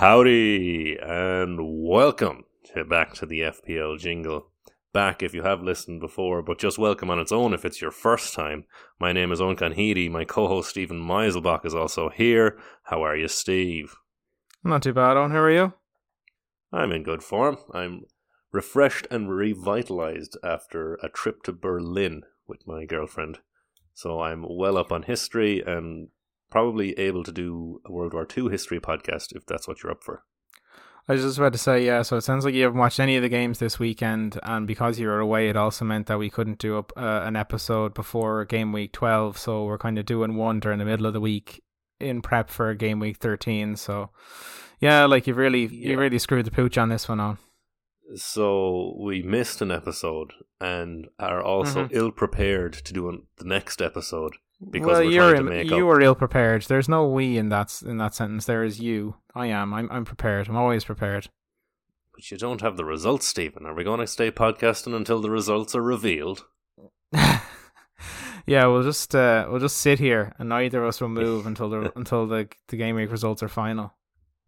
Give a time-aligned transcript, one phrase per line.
[0.00, 4.46] Howdy, and welcome to back to the FPL jingle.
[4.94, 7.90] Back if you have listened before, but just welcome on its own if it's your
[7.90, 8.64] first time.
[8.98, 10.10] My name is Owen Conheedy.
[10.10, 12.58] My co-host Stephen Meiselbach is also here.
[12.84, 13.94] How are you, Steve?
[14.64, 15.32] Not too bad, Owen.
[15.32, 15.74] How are you?
[16.72, 17.58] I'm in good form.
[17.74, 18.04] I'm
[18.52, 23.40] refreshed and revitalized after a trip to Berlin with my girlfriend.
[23.92, 26.08] So I'm well up on history and
[26.50, 30.02] probably able to do a World War II history podcast if that's what you're up
[30.02, 30.24] for.
[31.08, 33.16] I was just about to say, yeah, so it sounds like you haven't watched any
[33.16, 36.30] of the games this weekend, and because you were away, it also meant that we
[36.30, 40.60] couldn't do uh, an episode before game week 12, so we're kind of doing one
[40.60, 41.62] during the middle of the week
[41.98, 44.10] in prep for game week 13, so
[44.78, 45.90] yeah, like you've really, yeah.
[45.90, 47.38] you really screwed the pooch on this one on.
[48.14, 51.96] So we missed an episode and are also mm-hmm.
[51.96, 54.36] ill prepared to do the next episode
[54.68, 56.62] because well, you're you are ill prepared.
[56.62, 58.44] There's no we in that in that sentence.
[58.44, 59.16] There is you.
[59.34, 59.72] I am.
[59.72, 60.48] I'm I'm prepared.
[60.48, 61.28] I'm always prepared.
[62.14, 63.64] But you don't have the results, Stephen.
[63.64, 66.44] Are we going to stay podcasting until the results are revealed?
[68.46, 71.70] yeah, we'll just uh, we'll just sit here and neither of us will move until
[71.70, 73.94] the until the the game week results are final.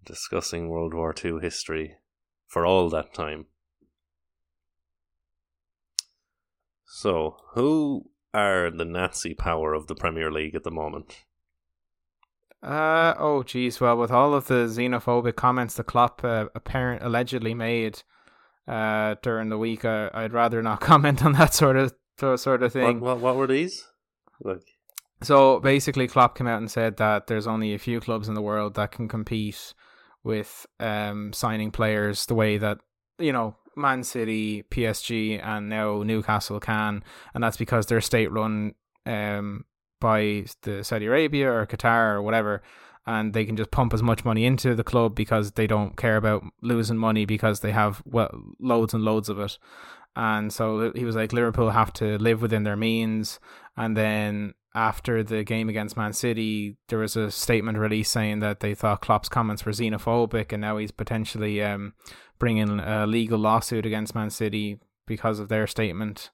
[0.05, 1.97] Discussing World War II history
[2.47, 3.47] for all that time.
[6.85, 11.25] So, who are the Nazi power of the Premier League at the moment?
[12.63, 13.81] Uh oh, geez.
[13.81, 18.03] Well, with all of the xenophobic comments the Klopp uh, apparent allegedly made
[18.69, 21.93] uh, during the week, uh, I'd rather not comment on that sort of
[22.37, 23.01] sort of thing.
[23.01, 23.85] What, what, what were these?
[24.45, 24.63] Like,
[25.23, 28.43] so basically, Klopp came out and said that there's only a few clubs in the
[28.43, 29.75] world that can compete
[30.25, 32.79] with um, signing players the way that
[33.19, 37.03] you know Man City, PSG, and now Newcastle can,
[37.35, 38.75] and that's because they're state run
[39.07, 39.65] um,
[40.01, 42.63] by the Saudi Arabia or Qatar or whatever,
[43.07, 46.17] and they can just pump as much money into the club because they don't care
[46.17, 48.31] about losing money because they have well
[48.61, 49.59] loads and loads of it.
[50.15, 53.41] And so he was like, Liverpool have to live within their means,
[53.77, 58.61] and then after the game against Man City, there was a statement released saying that
[58.61, 61.93] they thought Klopp's comments were xenophobic, and now he's potentially um,
[62.43, 66.31] bringing a legal lawsuit against Man City because of their statement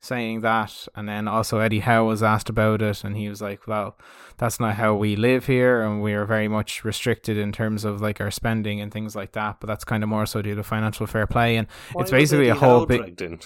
[0.00, 0.86] saying that.
[0.94, 3.98] And then also Eddie Howe was asked about it, and he was like, "Well,
[4.36, 8.00] that's not how we live here, and we are very much restricted in terms of
[8.00, 10.62] like our spending and things like that." But that's kind of more so due to
[10.62, 13.16] financial fair play, and Why it's basically a whole bit.
[13.16, 13.40] big.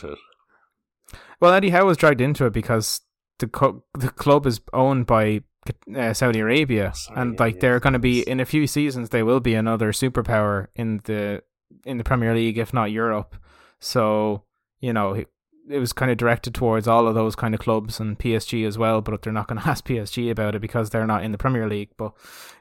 [1.41, 3.01] Well, Eddie Howe was dragged into it because
[3.39, 5.45] the co- the club is owned by
[5.97, 9.09] uh, Saudi Arabia, Sorry, and like yeah, they're going to be in a few seasons,
[9.09, 11.43] they will be another superpower in the
[11.85, 13.37] in the Premier League, if not Europe.
[13.81, 14.43] So
[14.83, 15.29] you know, it,
[15.79, 19.01] was kind of directed towards all of those kind of clubs and PSG as well.
[19.01, 21.69] But they're not going to ask PSG about it because they're not in the Premier
[21.69, 21.91] League.
[21.97, 22.13] But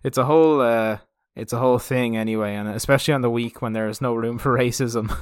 [0.04, 1.00] it's a whole uh,
[1.36, 4.38] it's a whole thing anyway, and especially on the week when there is no room
[4.38, 5.16] for racism.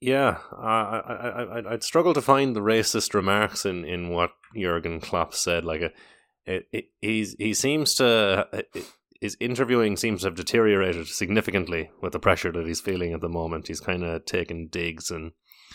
[0.00, 4.98] Yeah, I, I, I, I'd struggle to find the racist remarks in, in what Jurgen
[4.98, 5.62] Klopp said.
[5.62, 5.90] Like, a,
[6.46, 8.74] it, it, he's he seems to it,
[9.20, 13.28] his interviewing seems to have deteriorated significantly with the pressure that he's feeling at the
[13.28, 13.68] moment.
[13.68, 15.32] He's kind of taking digs and.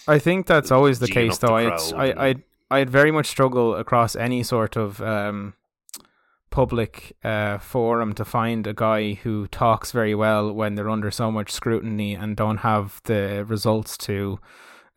[0.08, 1.56] I think that's always the case, though.
[1.56, 5.54] I I I'd, I'd very much struggle across any sort of um,
[6.50, 11.32] public uh, forum to find a guy who talks very well when they're under so
[11.32, 14.40] much scrutiny and don't have the results to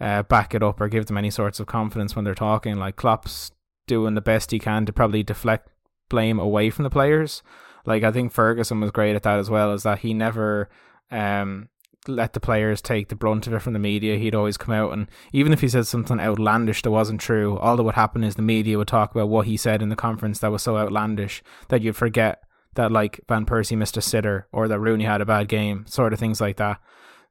[0.01, 2.77] uh, back it up or give them any sorts of confidence when they're talking.
[2.77, 3.51] Like Klopp's
[3.87, 5.69] doing the best he can to probably deflect
[6.09, 7.43] blame away from the players.
[7.89, 10.69] Like I think Ferguson was great at that as well, is that he never
[11.11, 11.71] um
[12.07, 14.17] let the players take the brunt of it from the media.
[14.17, 17.77] He'd always come out and even if he said something outlandish that wasn't true, all
[17.77, 20.39] that would happen is the media would talk about what he said in the conference
[20.39, 22.43] that was so outlandish that you'd forget
[22.75, 26.13] that like Van Persie missed a sitter or that Rooney had a bad game, sort
[26.13, 26.81] of things like that.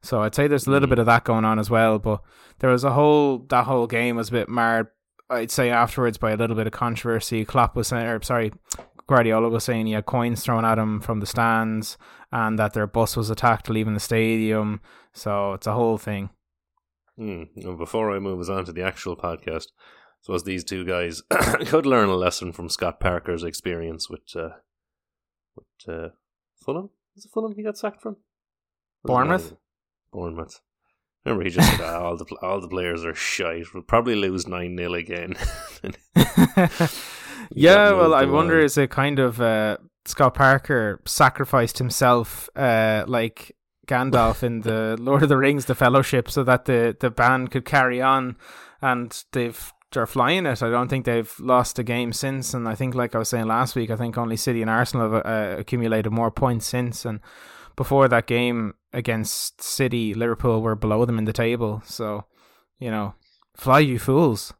[0.02, 0.90] So I'd say there's a little mm.
[0.90, 2.20] bit of that going on as well, but
[2.58, 4.88] there was a whole that whole game was a bit marred.
[5.30, 7.44] I'd say afterwards by a little bit of controversy.
[7.44, 8.52] Klopp was saying, or sorry,
[9.08, 11.96] Guardiola was saying he had coins thrown at him from the stands
[12.30, 14.80] and that their bus was attacked leaving the stadium.
[15.12, 16.30] So it's a whole thing.
[17.18, 17.76] Mm.
[17.78, 19.66] before I move us on to the actual podcast,
[20.20, 21.22] so as these two guys
[21.66, 24.50] could learn a lesson from Scott Parker's experience with uh,
[25.56, 26.08] with uh,
[26.64, 26.90] Fulham.
[27.16, 28.18] Is it Fulham he got sacked from?
[29.02, 29.56] Bournemouth.
[30.12, 30.60] Bournemouth.
[31.24, 33.74] Remember, he just said, ah, "All the all the players are shite.
[33.74, 35.34] We'll probably lose nine 0 again."
[37.50, 43.56] yeah, well, I wonder is it kind of uh, Scott Parker sacrificed himself, uh, like
[43.86, 47.64] Gandalf in the Lord of the Rings, the Fellowship, so that the the band could
[47.64, 48.36] carry on,
[48.80, 50.62] and they've they're flying it.
[50.62, 53.46] I don't think they've lost a game since, and I think, like I was saying
[53.46, 57.04] last week, I think only City and Arsenal have uh, accumulated more points since.
[57.04, 57.20] And
[57.76, 61.82] before that game against City, Liverpool were below them in the table.
[61.84, 62.24] So,
[62.78, 63.14] you know,
[63.56, 64.52] fly you fools.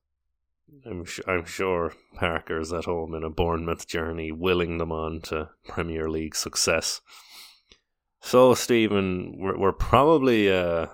[0.87, 5.51] I'm sh- I'm sure Parker's at home in a Bournemouth journey, willing them on to
[5.67, 7.01] Premier League success.
[8.21, 10.87] So, Stephen, we're, we're probably uh,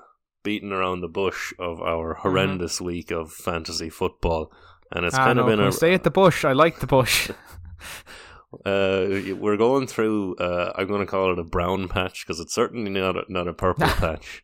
[0.43, 2.23] beating around the bush of our mm-hmm.
[2.23, 2.87] horrendous mm-hmm.
[2.87, 4.53] week of fantasy football,
[4.93, 6.45] and it's ah, kind no, of been a stay at the bush.
[6.45, 7.31] I like the bush.
[8.65, 9.07] uh,
[9.37, 10.37] we're going through.
[10.37, 13.49] Uh, I'm going to call it a brown patch because it's certainly not a, not
[13.49, 14.43] a purple patch.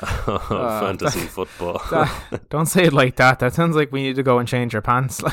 [0.26, 1.80] uh, fantasy football.
[1.90, 3.38] That, don't say it like that.
[3.38, 5.22] That sounds like we need to go and change our pants.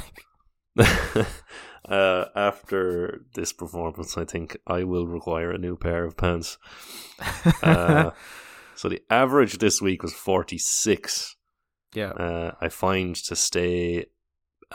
[0.77, 1.27] Like,
[1.87, 6.57] uh, after this performance, I think I will require a new pair of pants.
[7.63, 8.11] Uh,
[8.75, 11.37] so the average this week was forty six.
[11.93, 12.09] Yeah.
[12.09, 14.07] Uh, I find to stay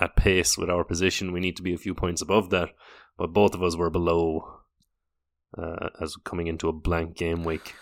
[0.01, 2.71] at pace with our position, we need to be a few points above that,
[3.19, 4.61] but both of us were below
[5.57, 7.75] uh, as coming into a blank game week.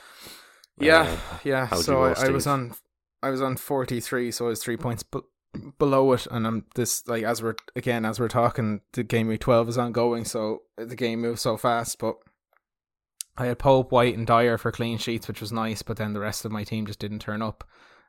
[0.80, 1.68] Yeah, uh, yeah.
[1.68, 2.74] So I, I, was on,
[3.22, 5.20] I was on forty three, so I was three points b-
[5.78, 9.40] below it, and I'm this like as we're again as we're talking, the game week
[9.40, 11.98] twelve is ongoing, so the game moves so fast.
[11.98, 12.16] But
[13.36, 16.20] I had Pope, White, and Dier for clean sheets, which was nice, but then the
[16.20, 17.64] rest of my team just didn't turn up.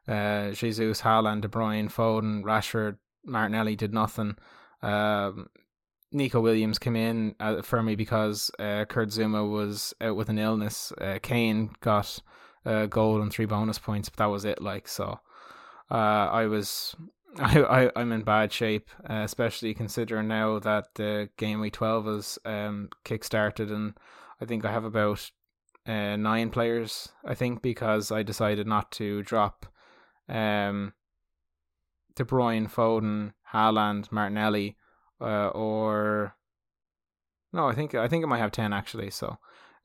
[0.08, 4.38] Uh, Jesus, Haaland, De Bruyne, Foden, Rashford, Martinelli did nothing.
[4.82, 5.50] Um,
[6.12, 10.40] Neco Williams came in uh, for me because uh, Kurt Zouma was out with an
[10.40, 10.92] illness.
[11.00, 12.20] Uh, Kane got
[12.66, 14.62] uh, goal and three bonus points, but that was it.
[14.62, 15.20] Like so,
[15.92, 16.96] uh, I was
[17.38, 22.08] I, I I'm in bad shape, uh, especially considering now that the game week twelve
[22.08, 23.94] is um kick started, and
[24.42, 25.32] I think I have about
[25.88, 27.10] uh, nine players.
[27.26, 29.66] I think because I decided not to drop
[30.28, 30.94] um
[32.16, 34.76] De Bruyne, Foden, Haaland, Martinelli,
[35.22, 36.36] uh, or
[37.54, 39.10] no, I think I think I might have ten actually.
[39.10, 39.38] So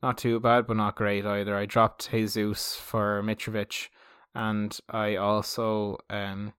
[0.05, 1.57] not too bad, but not great either.
[1.57, 3.87] I dropped Jesus for Mitrovic,
[4.35, 6.53] and I also um,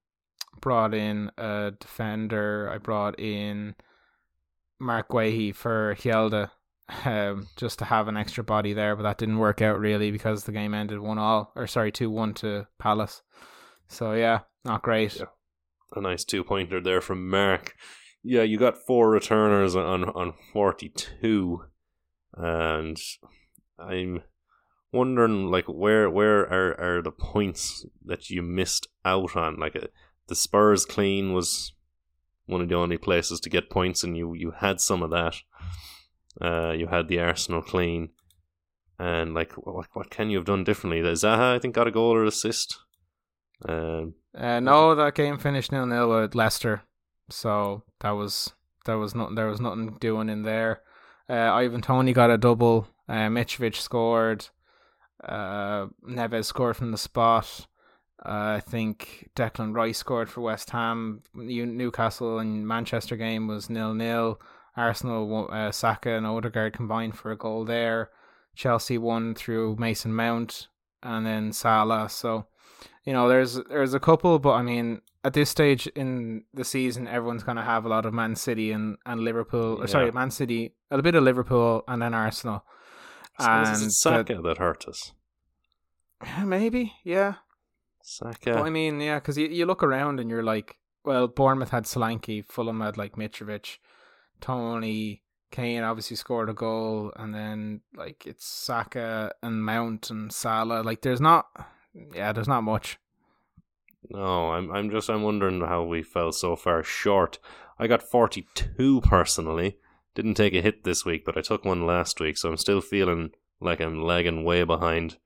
[0.61, 2.69] brought in a defender.
[2.75, 3.77] I brought in
[4.81, 6.51] Mark Guéhi for Hjelde,
[7.05, 10.43] um, just to have an extra body there, but that didn't work out really because
[10.43, 13.23] the game ended one all, or sorry, two one to Palace.
[13.87, 15.21] So yeah, not great.
[15.21, 15.27] Yeah.
[15.95, 17.77] A nice two pointer there from Mark.
[18.25, 21.63] Yeah, you got four returners on on forty two
[22.37, 22.99] and
[23.79, 24.23] I'm
[24.93, 29.57] wondering like where where are are the points that you missed out on?
[29.59, 29.89] Like uh,
[30.29, 31.73] the Spurs clean was
[32.47, 35.37] one of the only places to get points, and you you had some of that.
[36.41, 38.11] Uh, you had the Arsenal clean,
[38.99, 41.01] and like what what can you have done differently?
[41.03, 42.79] Zaha I think got a goal or assist.
[43.67, 46.83] Um, uh, no, that game finished nil nil with Leicester,
[47.31, 48.53] so that was
[48.85, 49.35] that was nothing.
[49.35, 50.83] There was nothing doing in there.
[51.29, 52.89] Uh, Ivan Toney got a double.
[53.09, 54.49] Uh, Mitrovic scored.
[55.23, 57.67] Uh, Neves scored from the spot.
[58.25, 61.23] Uh, I think Declan Rice scored for West Ham.
[61.35, 64.41] Newcastle and Manchester game was nil nil.
[64.77, 68.11] Arsenal, uh, Saka and Odegaard combined for a goal there.
[68.55, 70.69] Chelsea won through Mason Mount
[71.03, 72.09] and then Salah.
[72.09, 72.47] So,
[73.05, 77.09] you know, there's there's a couple, but I mean, at this stage in the season,
[77.09, 79.79] everyone's going to have a lot of Man City and, and Liverpool.
[79.81, 79.87] Yeah.
[79.87, 82.65] Sorry, Man City, a bit of Liverpool, and then Arsenal.
[83.39, 85.13] So and it Saka that hurt us.
[86.45, 87.35] Maybe, yeah.
[88.03, 88.55] Saka.
[88.55, 91.85] But I mean, yeah, because you, you look around and you're like, well, Bournemouth had
[91.85, 93.79] Solanke, Fulham had like Mitrovic,
[94.41, 100.83] Toney, Kane obviously scored a goal, and then like it's Saka and Mount and Salah.
[100.83, 101.47] Like there's not,
[102.15, 102.99] yeah, there's not much.
[104.11, 107.39] No, I'm I'm just I'm wondering how we fell so far short.
[107.79, 109.79] I got 42 personally.
[110.17, 112.81] Didn't take a hit this week, but I took one last week, so I'm still
[112.81, 115.19] feeling like I'm lagging way behind.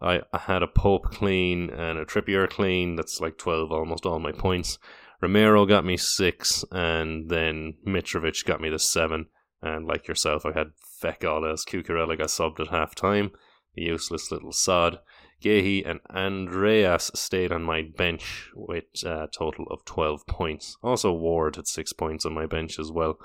[0.00, 2.96] I, I had a Pope clean and a Trippier clean.
[2.96, 4.78] That's like 12, almost all my points.
[5.20, 9.26] Romero got me 6, and then Mitrovic got me the 7.
[9.60, 10.68] And like yourself, I had
[10.98, 11.66] feck all else.
[11.66, 13.32] Cucurella got subbed at half time.
[13.74, 14.98] Useless little sod.
[15.42, 20.78] Guéhi and Andreas stayed on my bench with a total of 12 points.
[20.82, 23.18] Also, Ward had 6 points on my bench as well.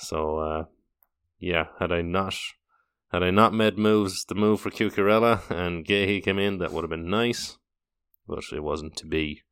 [0.00, 0.64] So, uh,
[1.38, 2.34] yeah, had I not
[3.12, 6.84] had I not made moves, the move for Cucurella and Guéhi came in, that would
[6.84, 7.58] have been nice,
[8.26, 9.42] but it wasn't to be.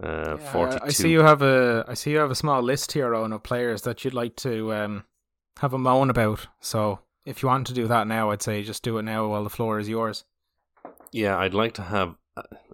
[0.00, 0.84] Uh, yeah, 42.
[0.84, 3.42] I see you have a I see you have a small list here on of
[3.42, 5.04] players that you'd like to um,
[5.58, 6.46] have a moan about.
[6.60, 9.44] So if you want to do that now, I'd say just do it now while
[9.44, 10.24] the floor is yours
[11.12, 12.14] yeah, I'd like to have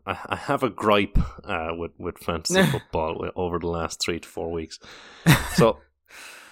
[0.06, 4.28] I, I have a gripe uh, with with fantasy football over the last three to
[4.28, 4.78] four weeks.
[5.54, 5.78] So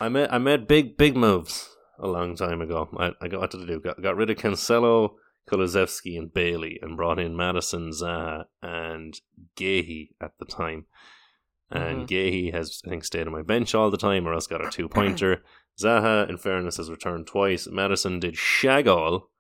[0.02, 2.88] I made I made big big moves a long time ago.
[2.98, 3.78] I, I got what to do.
[3.78, 5.14] Got got rid of Cancelo,
[5.48, 9.20] Kulusevski, and Bailey, and brought in Maddison, Zaha, and
[9.56, 10.86] Guéhi at the time.
[11.70, 12.14] And mm-hmm.
[12.14, 14.70] Guéhi has I think stayed on my bench all the time, or else got a
[14.70, 15.44] two pointer.
[15.80, 17.68] Zaha, in fairness, has returned twice.
[17.68, 19.30] Maddison did shag all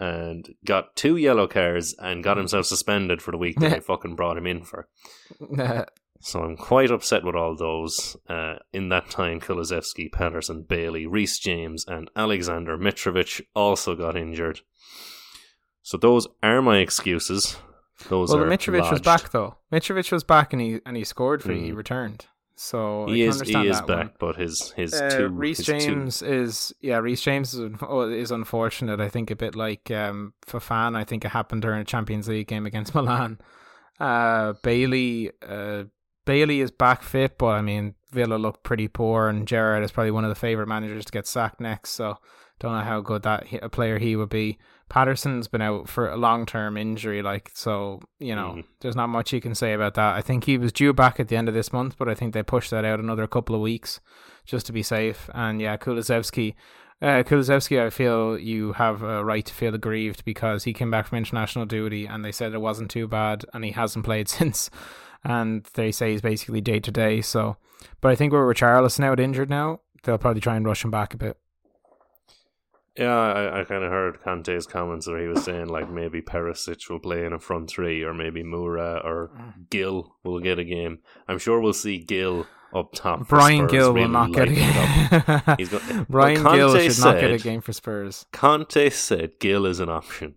[0.00, 4.16] and got two yellow cards and got himself suspended for the week that I fucking
[4.16, 4.88] brought him in for.
[6.26, 8.16] so I'm quite upset with all those.
[8.28, 14.62] Uh, in that time, Kulusevski, Patterson, Bailey, Reece James, and Aleksandar Mitrovic also got injured.
[15.82, 17.56] So those are my excuses.
[18.08, 18.90] Those well, Mitrovic lodged.
[18.90, 19.58] was back though.
[19.72, 21.60] Mitrovic was back and he and he scored for mm.
[21.60, 21.64] you.
[21.66, 22.26] He returned.
[22.56, 24.10] So he is he is back, one.
[24.18, 26.26] but his his uh, two Reece James two.
[26.26, 28.98] is yeah Reece James is, oh, is unfortunate.
[28.98, 30.96] I think a bit like um, Fofana.
[30.96, 33.38] I think it happened during a Champions League game against Milan.
[34.00, 35.84] Uh, Bailey uh,
[36.26, 40.10] Bailey is back fit, but I mean Villa look pretty poor, and Gerrard is probably
[40.10, 41.90] one of the favorite managers to get sacked next.
[41.90, 42.18] So
[42.58, 44.58] don't know how good that a player he would be.
[44.88, 48.00] Patterson's been out for a long term injury, like so.
[48.18, 48.64] You know, mm.
[48.80, 50.14] there's not much you can say about that.
[50.14, 52.34] I think he was due back at the end of this month, but I think
[52.34, 54.00] they pushed that out another couple of weeks
[54.44, 55.28] just to be safe.
[55.34, 56.54] And yeah, Kulusevski.
[57.02, 61.06] Uh, Kulusevski, I feel you have a right to feel aggrieved because he came back
[61.06, 64.70] from international duty and they said it wasn't too bad and he hasn't played since.
[65.26, 67.20] And they say he's basically day to day.
[67.20, 67.56] So,
[68.00, 69.80] but I think we're Richarlison out injured now.
[70.04, 71.36] They'll probably try and rush him back a bit.
[72.96, 76.88] Yeah, I, I kind of heard Conte's comments where he was saying like maybe Perisic
[76.88, 79.68] will play in a front three, or maybe Moura or mm.
[79.68, 81.00] Gil will get a game.
[81.28, 83.28] I'm sure we'll see Gil up top.
[83.28, 85.56] Bryan Gil will not get a game.
[85.58, 88.24] He's got, Bryan Gil should said, not get a game for Spurs.
[88.32, 90.36] Conte said Gil is an option,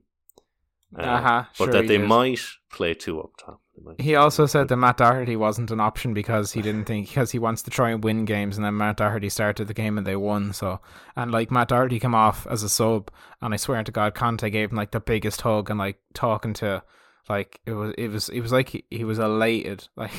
[0.98, 2.08] uh, uh-huh, but sure that they did.
[2.08, 2.42] might
[2.72, 3.62] play two up top.
[3.98, 7.40] He also said that Matt Doherty wasn't an option because he didn't think because he
[7.40, 10.16] wants to try and win games, and then Matt Doherty started the game and they
[10.16, 10.52] won.
[10.52, 10.82] So
[11.16, 13.10] and like Matt Doherty came off as a sub,
[13.42, 16.54] and I swear to God, Conte gave him like the biggest hug and like talking
[16.56, 16.84] to
[17.30, 19.88] like it was it was it was like he, he was elated.
[19.96, 20.12] Like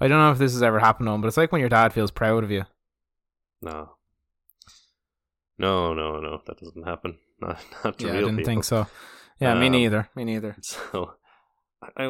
[0.00, 1.70] I don't know if this has ever happened to him, but it's like when your
[1.70, 2.64] dad feels proud of you.
[3.62, 3.96] No.
[5.58, 7.18] No, no, no, that doesn't happen.
[7.40, 8.52] Not, not to yeah, real I didn't people.
[8.52, 8.86] think so.
[9.40, 10.08] Yeah, um, me neither.
[10.14, 10.56] Me neither.
[10.62, 11.14] So
[11.96, 12.04] I,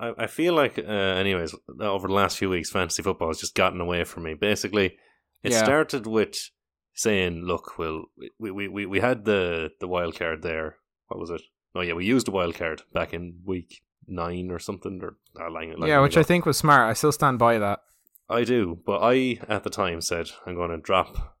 [0.00, 3.54] I, I feel like, uh, anyways, over the last few weeks, fantasy football has just
[3.54, 4.34] gotten away from me.
[4.34, 4.96] Basically,
[5.42, 5.62] it yeah.
[5.62, 6.50] started with
[6.94, 8.04] saying, "Look, well,
[8.38, 10.76] we, we, we, we had the the wild card there.
[11.08, 11.42] What was it?
[11.74, 15.00] Oh yeah, we used the wild card back in week nine or something.
[15.02, 16.88] Or uh, yeah, which I think was smart.
[16.88, 17.80] I still stand by that.
[18.28, 21.36] I do, but I at the time said I'm going to drop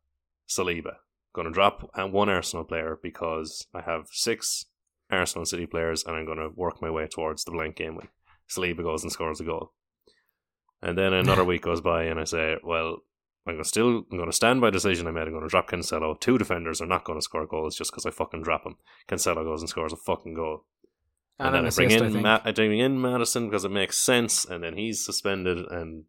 [0.48, 0.96] Saliba.
[1.34, 4.66] Going to drop one Arsenal player because I have six
[5.12, 8.10] Arsenal City players, and I'm going to work my way towards the blank game week.
[8.48, 9.72] Saliba goes and scores a goal,
[10.80, 12.98] and then another week goes by, and I say, well,
[13.46, 15.22] I'm gonna still I'm going to stand by the decision I made.
[15.22, 16.18] I'm going to drop Cancelo.
[16.18, 18.76] Two defenders are not going to score goals just because I fucking drop him.
[19.08, 20.64] Cancelo goes and scores a fucking goal.
[21.38, 23.98] And, and then I bring in I, Ma- I bring in Maddison because it makes
[23.98, 26.04] sense, and then he's suspended, and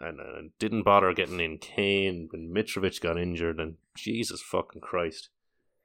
[0.00, 5.28] and, and didn't bother getting in Kane, when Mitrovic got injured, and Jesus fucking Christ,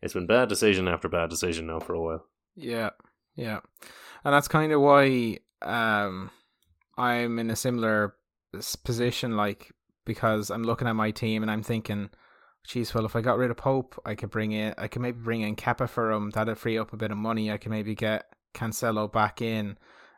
[0.01, 2.25] it's been bad decision after bad decision now for a while.
[2.56, 2.89] Yeah,
[3.36, 3.60] yeah,
[4.24, 6.29] and that's kind of why um,
[6.98, 8.15] I'm in a similar
[8.84, 9.72] position, like
[10.06, 12.10] because I'm looking at my team and I'm thinking,
[12.68, 15.20] geez, well, if I got rid of Pope, I could bring in, I could maybe
[15.20, 16.32] bring in Kepa for him.
[16.32, 17.51] That'd free up a bit of money.
[17.51, 19.77] I could maybe get Cancelo back in.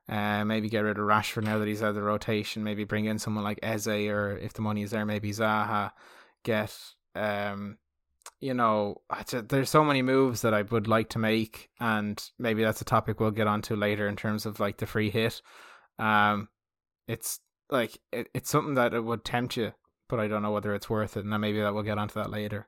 [0.10, 2.64] Uh, maybe get rid of Rashford now that he's out of the rotation.
[2.64, 5.92] Maybe bring in someone like Eze, or if the money is there, maybe Zaha.
[6.44, 6.76] Get
[7.16, 7.78] um,
[8.40, 9.02] you know,
[9.32, 13.20] there's so many moves that I would like to make, and maybe that's a topic
[13.20, 15.42] we'll get onto later in terms of like the free hit.
[16.00, 16.50] Um,
[17.08, 19.74] it's like it, it's something that it would tempt you,
[20.10, 22.32] but I don't know whether it's worth it, and maybe that we'll get onto that
[22.32, 22.68] later.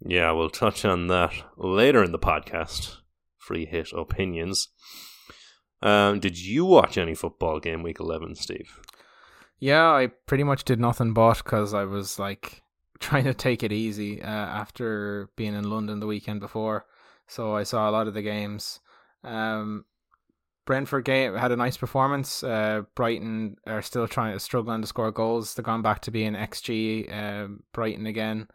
[0.00, 2.96] Yeah, we'll touch on that later in the podcast.
[3.36, 4.68] Free hit opinions.
[5.82, 8.78] Um, did you watch any football game week eleven, Steve?
[9.60, 12.62] Yeah, I pretty much did nothing but because I was like
[13.00, 16.86] trying to take it easy uh, after being in London the weekend before.
[17.26, 18.80] So I saw a lot of the games.
[19.22, 19.84] Um,
[20.66, 22.42] Brentford game had a nice performance.
[22.42, 25.54] Uh, Brighton are still trying to struggling to score goals.
[25.54, 28.48] They've gone back to being XG uh, Brighton again.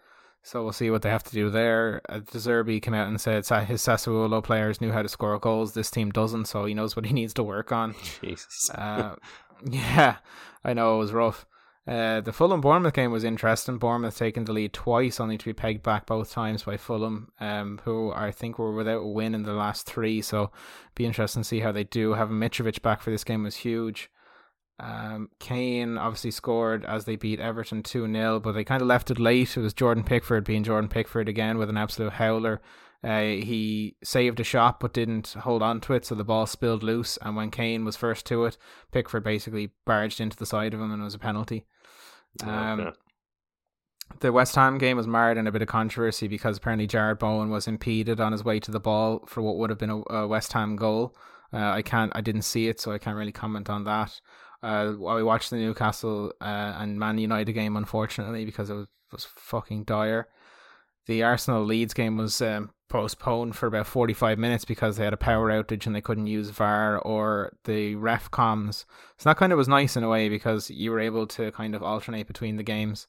[0.43, 2.01] So we'll see what they have to do there.
[2.09, 5.73] Uh, De Zerbi came out and said his Sassuolo players knew how to score goals.
[5.73, 7.95] This team doesn't, so he knows what he needs to work on.
[8.21, 8.69] Jesus.
[8.75, 9.15] Uh,
[9.65, 10.17] yeah,
[10.63, 11.45] I know it was rough.
[11.85, 13.77] Uh, the Fulham Bournemouth game was interesting.
[13.77, 17.81] Bournemouth taking the lead twice, only to be pegged back both times by Fulham, um,
[17.83, 20.21] who I think were without a win in the last three.
[20.21, 20.51] So,
[20.95, 22.13] be interesting to see how they do.
[22.13, 24.09] Having Mitrovic back for this game was huge.
[24.79, 29.11] Um, Kane obviously scored as they beat Everton 2 0, but they kind of left
[29.11, 29.55] it late.
[29.55, 32.61] It was Jordan Pickford being Jordan Pickford again with an absolute howler.
[33.03, 36.83] Uh, he saved a shot but didn't hold on to it, so the ball spilled
[36.83, 37.17] loose.
[37.21, 38.57] And when Kane was first to it,
[38.91, 41.65] Pickford basically barged into the side of him and it was a penalty.
[42.41, 42.97] Um, okay.
[44.19, 47.49] The West Ham game was marred in a bit of controversy because apparently Jarrod Bowen
[47.49, 50.27] was impeded on his way to the ball for what would have been a, a
[50.27, 51.15] West Ham goal.
[51.51, 54.19] Uh, I can't, I didn't see it, so I can't really comment on that.
[54.61, 58.87] Uh, while I watched the Newcastle uh, and Man United game, unfortunately, because it was,
[59.11, 60.27] was fucking dire.
[61.05, 65.17] The Arsenal Leeds game was um, postponed for about 45 minutes because they had a
[65.17, 68.85] power outage and they couldn't use VAR or the ref comms.
[69.17, 71.73] So that kind of was nice in a way because you were able to kind
[71.73, 73.07] of alternate between the games.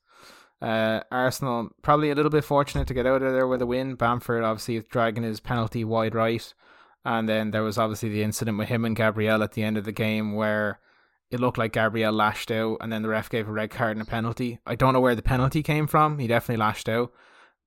[0.63, 3.95] Uh, Arsenal probably a little bit fortunate to get out of there with a win.
[3.95, 6.55] Bamford obviously dragging his penalty wide right.
[7.05, 9.85] And then there was obviously the incident with him and Gabriel at the end of
[9.85, 10.81] the game where
[11.31, 14.07] it looked like Gabriel lashed out and then the ref gave a red card and
[14.07, 14.61] a penalty.
[14.67, 16.19] I don't know where the penalty came from.
[16.19, 17.13] He definitely lashed out.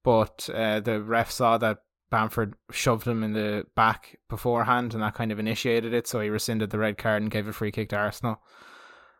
[0.03, 5.15] But uh, the ref saw that Bamford shoved him in the back beforehand and that
[5.15, 6.07] kind of initiated it.
[6.07, 8.41] So he rescinded the red card and gave a free kick to Arsenal.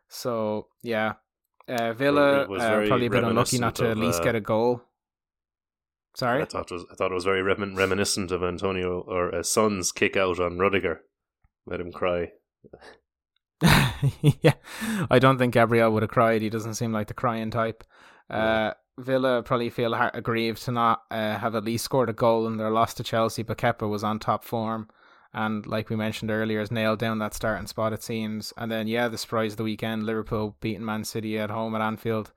[0.07, 1.13] So, yeah.
[1.67, 4.81] Uh, Villa uh, probably a bit unlucky not to at least uh, get a goal.
[6.15, 6.41] Sorry?
[6.41, 9.43] I thought it was, I thought it was very remin- reminiscent of Antonio or uh,
[9.43, 11.01] Son's kick out on Rudiger.
[11.67, 12.31] Made him cry.
[13.61, 14.53] yeah,
[15.11, 16.41] I don't think Gabriel would have cried.
[16.41, 17.83] He doesn't seem like the crying type.
[18.29, 22.57] Uh, Villa probably feel aggrieved to not uh, have at least scored a goal in
[22.57, 24.89] their loss to Chelsea, but Kepa was on top form.
[25.33, 28.53] And like we mentioned earlier, has nailed down that starting spot, it seems.
[28.57, 31.81] And then, yeah, the surprise of the weekend Liverpool beating Man City at home at
[31.81, 32.31] Anfield.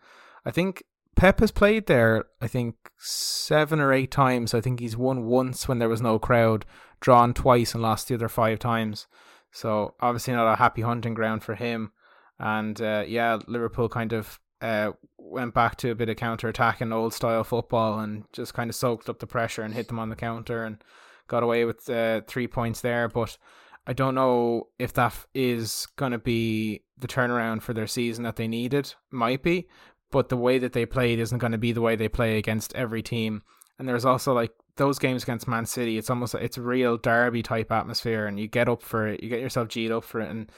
[0.44, 0.82] I think
[1.16, 4.52] Pep has played there, I think, seven or eight times.
[4.52, 6.66] I think he's won once when there was no crowd,
[7.00, 9.06] drawn twice, and lost the other five times.
[9.50, 11.92] So obviously not a happy hunting ground for him.
[12.38, 16.80] And uh, yeah, Liverpool kind of uh, went back to a bit of counter attack
[16.80, 19.98] and old style football and just kind of soaked up the pressure and hit them
[19.98, 20.82] on the counter and
[21.28, 23.08] got away with uh, three points there.
[23.08, 23.38] But
[23.86, 28.36] I don't know if that is going to be the turnaround for their season that
[28.36, 28.94] they needed.
[29.10, 29.68] Might be,
[30.10, 32.74] but the way that they played isn't going to be the way they play against
[32.74, 33.42] every team.
[33.78, 37.42] And there's also like those games against Man City, it's almost it's a real derby
[37.42, 40.30] type atmosphere, and you get up for it, you get yourself G'd up for it,
[40.30, 40.50] and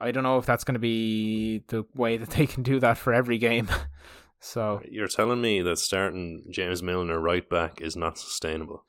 [0.00, 2.98] I don't know if that's going to be the way that they can do that
[2.98, 3.68] for every game.
[4.40, 8.84] so you're telling me that starting James Milner right back is not sustainable.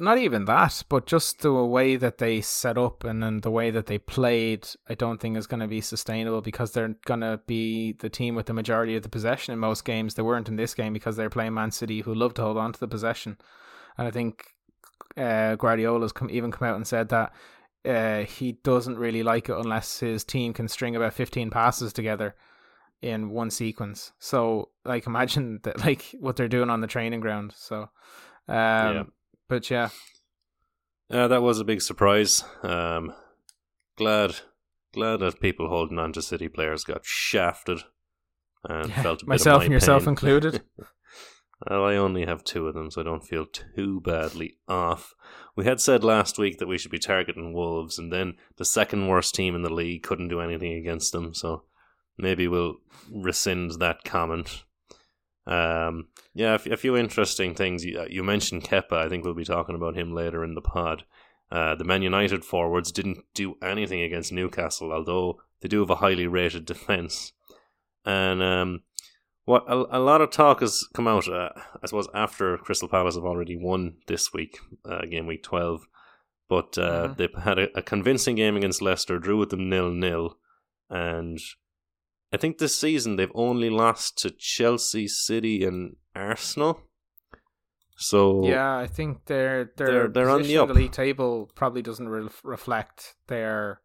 [0.00, 3.72] Not even that, but just the way that they set up and then the way
[3.72, 7.40] that they played, I don't think is going to be sustainable because they're going to
[7.48, 10.14] be the team with the majority of the possession in most games.
[10.14, 12.72] They weren't in this game because they're playing Man City, who love to hold on
[12.72, 13.38] to the possession.
[13.96, 14.44] And I think
[15.16, 17.32] uh, Guardiola's come, even come out and said that
[17.88, 22.34] uh, he doesn't really like it unless his team can string about 15 passes together
[23.00, 24.12] in one sequence.
[24.18, 27.52] So, like, imagine that, like, what they're doing on the training ground.
[27.56, 27.88] So, um,
[28.48, 29.02] yeah.
[29.48, 29.88] but yeah.
[31.10, 32.44] Uh, that was a big surprise.
[32.62, 33.14] Um,
[33.96, 34.36] glad,
[34.92, 37.80] glad that people holding on to City players got shafted
[38.64, 40.10] and yeah, felt myself and yourself pain.
[40.10, 40.62] included.
[41.66, 45.14] Well, I only have two of them, so I don't feel too badly off.
[45.56, 49.08] We had said last week that we should be targeting Wolves, and then the second
[49.08, 51.64] worst team in the league couldn't do anything against them, so
[52.16, 52.76] maybe we'll
[53.10, 54.62] rescind that comment.
[55.48, 57.84] Um, yeah, a, few interesting things.
[57.84, 58.92] You, you, mentioned Kepa.
[58.92, 61.04] I think we'll be talking about him later in the pod.
[61.50, 65.96] Uh, the Man United forwards didn't do anything against Newcastle, although they do have a
[65.96, 67.32] highly rated defence.
[68.04, 68.82] And um,
[69.48, 71.48] what a, a lot of talk has come out, uh,
[71.82, 75.88] I suppose, after Crystal Palace have already won this week, uh, game week 12.
[76.50, 77.12] But uh, mm-hmm.
[77.16, 80.36] they've had a, a, convincing game against Leicester, drew with them nil nil.
[80.90, 81.38] And
[82.30, 86.82] I think this season they've only lost to Chelsea, City, and Arsenal.
[87.96, 90.68] So yeah, I think their their they're, they're on the, up.
[90.68, 93.80] the league table probably doesn't re- reflect their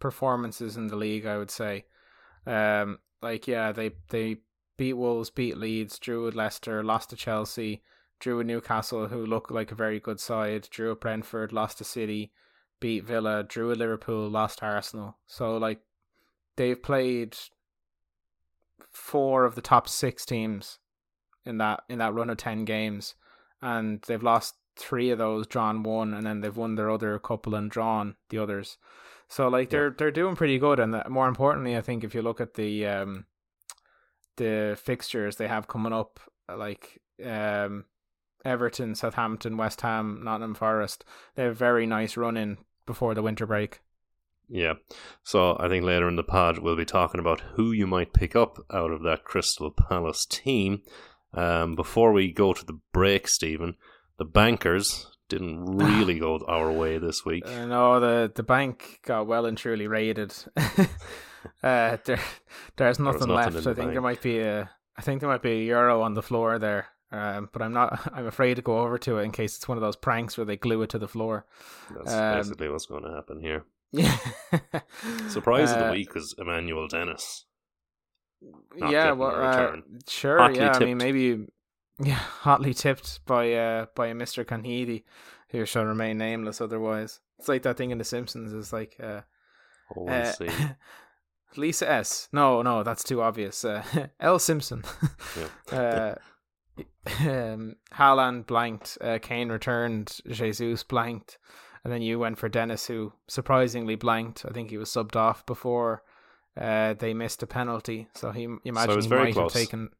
[0.00, 1.26] performances in the league.
[1.26, 1.84] I would say,
[2.46, 4.38] um, like yeah, they they
[4.78, 7.82] beat Wolves, beat Leeds, drew with Leicester, lost to Chelsea,
[8.18, 11.84] drew with Newcastle, who look like a very good side, drew with Brentford, lost to
[11.84, 12.32] City,
[12.80, 15.18] beat Villa, drew with Liverpool, lost to Arsenal.
[15.26, 15.80] So like
[16.56, 17.36] they've played
[18.90, 20.78] four of the top six teams
[21.44, 23.14] in that in that run of ten games,
[23.60, 27.54] and they've lost three of those, drawn one, and then they've won their other couple
[27.54, 28.78] and drawn the others.
[29.28, 29.94] So like they're yeah.
[29.98, 33.26] they're doing pretty good, and more importantly, I think if you look at the um,
[34.38, 37.84] the fixtures they have coming up, like um,
[38.44, 41.04] Everton, Southampton, West Ham, Nottingham Forest.
[41.34, 43.80] They have a very nice run in before the winter break.
[44.48, 44.74] Yeah.
[45.22, 48.34] So I think later in the pod we'll be talking about who you might pick
[48.34, 50.82] up out of that Crystal Palace team.
[51.34, 53.76] Um, before we go to the break, Stephen,
[54.16, 57.46] the bankers didn't really go our way this week.
[57.46, 60.34] Uh, no, the the bank got well and truly raided.
[61.62, 62.20] uh, there,
[62.76, 63.66] there's nothing, nothing left.
[63.66, 66.22] I think there might be a, I think there might be a euro on the
[66.22, 66.86] floor there.
[67.10, 68.10] Um, but I'm not.
[68.14, 70.44] I'm afraid to go over to it in case it's one of those pranks where
[70.44, 71.46] they glue it to the floor.
[71.96, 73.64] That's Um, basically what's going to happen here.
[73.92, 74.14] Yeah.
[75.28, 77.46] Surprise of the Uh, week was Emmanuel Dennis.
[78.76, 80.38] yeah, well, a uh, sure.
[80.38, 81.46] Hotly yeah, I mean, maybe,
[82.02, 84.44] yeah, hotly tipped by uh by Mr.
[84.44, 85.04] Conheedy,
[85.48, 86.60] who shall remain nameless.
[86.60, 88.52] Otherwise, it's like that thing in The Simpsons.
[88.52, 89.22] Is like uh,
[89.96, 90.48] Oh, we'll uh, see.
[91.56, 92.28] Lisa S.
[92.32, 93.64] No, no, that's too obvious.
[93.64, 93.82] Uh,
[94.20, 94.38] L.
[94.38, 94.84] Simpson.
[95.72, 96.14] uh,
[97.20, 98.98] um, Haaland blanked.
[99.00, 100.20] Uh, Kane returned.
[100.28, 101.38] Jesus blanked.
[101.84, 104.44] And then you went for Dennis, who surprisingly blanked.
[104.44, 106.02] I think he was subbed off before
[106.60, 108.08] uh, they missed a penalty.
[108.14, 109.52] So he, you imagine was he might close.
[109.52, 109.90] have taken.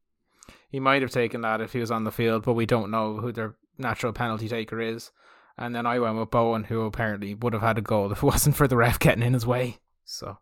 [0.71, 3.17] He might have taken that if he was on the field, but we don't know
[3.17, 5.11] who their natural penalty taker is.
[5.57, 8.25] And then I went with Bowen, who apparently would have had a goal if it
[8.25, 9.79] wasn't for the ref getting in his way.
[10.05, 10.39] So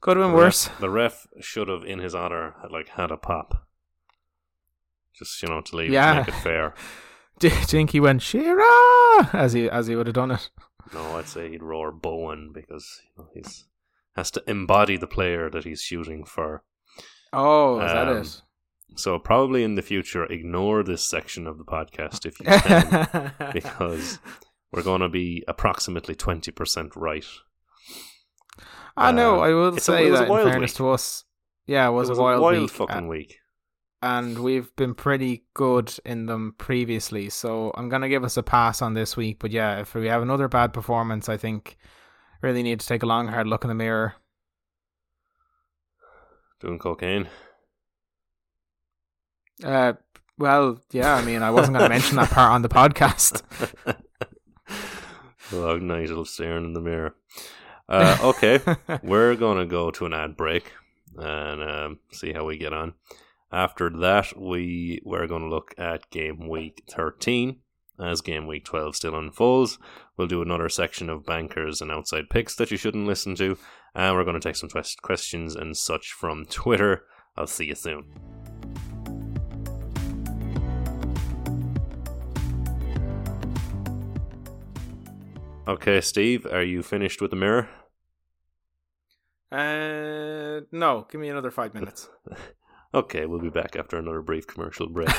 [0.00, 0.68] could have been The ref- worse.
[0.80, 3.66] The ref should have, in his honor, had, like had a pop.
[5.14, 6.12] Just you know to leave Yeah.
[6.12, 6.74] to make it fair.
[7.38, 8.62] Do you think he went Shearer
[9.32, 10.50] as he as he would have done it?
[10.94, 13.66] No, I'd say he'd roar Bowen because you know, he's
[14.16, 16.64] has to embody the player that he's shooting for.
[17.32, 18.42] Oh, is that Um, it?
[18.96, 24.18] So probably in the future, ignore this section of the podcast if you can, because
[24.72, 27.24] we're going to be approximately twenty percent right.
[29.00, 29.40] I know.
[29.40, 30.76] uh, I will a- say it was a that in fairness week.
[30.76, 31.24] to us,
[31.66, 33.38] yeah, it was, it was a wild, week, fucking uh, week.
[34.02, 37.28] and we've been pretty good in them previously.
[37.30, 39.38] So I'm gonna give us a pass on this week.
[39.40, 41.76] But yeah, if we have another bad performance, I think
[42.42, 44.14] really need to take a long hard look in the mirror.
[46.60, 47.28] Doing cocaine.
[49.64, 49.94] Uh,
[50.38, 51.14] well, yeah.
[51.14, 53.42] I mean, I wasn't gonna mention that part on the podcast.
[55.52, 57.14] Long night of staring in the mirror.
[57.90, 58.60] Uh, okay,
[59.02, 60.72] we're gonna go to an ad break
[61.18, 62.94] and um, see how we get on.
[63.52, 67.56] After that, we we're going to look at game week thirteen
[67.98, 69.78] as game week twelve still unfolds.
[70.16, 73.58] We'll do another section of bankers and outside picks that you shouldn't listen to,
[73.94, 77.02] and we're going to take some twist questions and such from Twitter.
[77.36, 78.04] I'll see you soon.
[85.66, 87.68] Okay, Steve, are you finished with the mirror?
[89.52, 92.08] Uh, no, give me another five minutes.
[92.92, 95.08] Okay, we'll be back after another brief commercial break.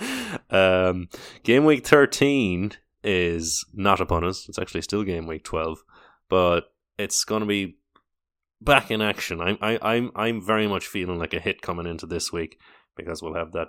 [0.50, 1.08] Um,
[1.42, 4.48] game week 13 is not upon us.
[4.48, 5.84] It's actually still game week 12,
[6.28, 7.76] but it's going to be
[8.60, 9.40] back in action.
[9.40, 12.58] I'm I, I'm I'm very much feeling like a hit coming into this week
[12.96, 13.68] because we'll have that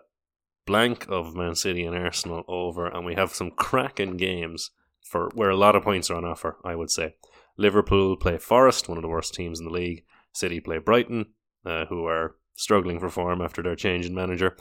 [0.65, 4.71] blank of Man City and Arsenal over, and we have some cracking games
[5.01, 6.57] for where a lot of points are on offer.
[6.63, 7.15] I would say
[7.57, 10.03] Liverpool play Forest, one of the worst teams in the league.
[10.33, 11.27] City play Brighton,
[11.65, 14.55] uh, who are struggling for form after their change in manager.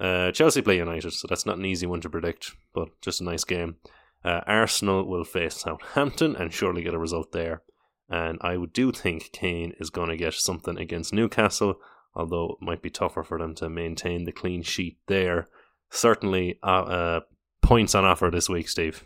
[0.00, 3.24] Uh, Chelsea play United, so that's not an easy one to predict, but just a
[3.24, 3.76] nice game.
[4.24, 7.62] Uh, Arsenal will face Southampton and surely get a result there.
[8.08, 11.76] And I do think Kane is going to get something against Newcastle,
[12.14, 15.48] although it might be tougher for them to maintain the clean sheet there.
[15.90, 17.20] Certainly, uh, uh,
[17.62, 19.04] points on offer this week, Steve.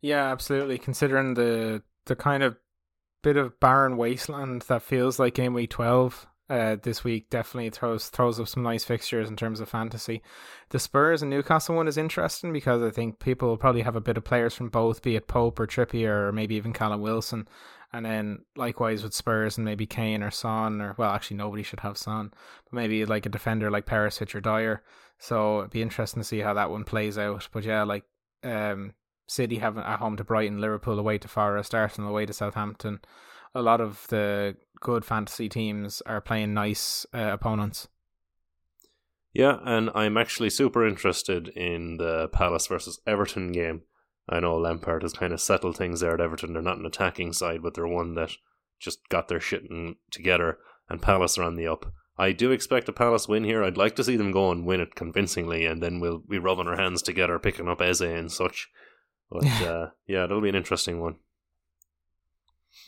[0.00, 0.78] Yeah, absolutely.
[0.78, 2.56] Considering the the kind of
[3.22, 8.08] bit of barren wasteland that feels like game week twelve uh, this week, definitely throws
[8.08, 10.22] throws up some nice fixtures in terms of fantasy.
[10.70, 14.00] The Spurs and Newcastle one is interesting because I think people will probably have a
[14.00, 17.48] bit of players from both, be it Pope or Trippier or maybe even Callum Wilson.
[17.94, 21.80] And then likewise with Spurs and maybe Kane or Son or well actually nobody should
[21.80, 22.30] have Son,
[22.64, 24.82] but maybe like a defender like Perisic or Dier.
[25.18, 27.48] So it'd be interesting to see how that one plays out.
[27.52, 28.04] But yeah, like
[28.42, 28.92] um
[29.26, 33.00] City having at home to Brighton, Liverpool away to Forest, Arsenal away to Southampton.
[33.54, 37.88] A lot of the good fantasy teams are playing nice uh, opponents.
[39.32, 43.82] Yeah, and I'm actually super interested in the Palace versus Everton game.
[44.28, 46.52] I know Lampard has kind of settled things there at Everton.
[46.52, 48.30] They're not an attacking side, but they're one that
[48.78, 49.62] just got their shit
[50.10, 50.58] together,
[50.88, 51.92] and Palace are on the up.
[52.16, 53.64] I do expect a Palace win here.
[53.64, 56.68] I'd like to see them go and win it convincingly, and then we'll be rubbing
[56.68, 58.68] our hands together, picking up Eze and such.
[59.34, 61.16] But uh, yeah, that'll be an interesting one.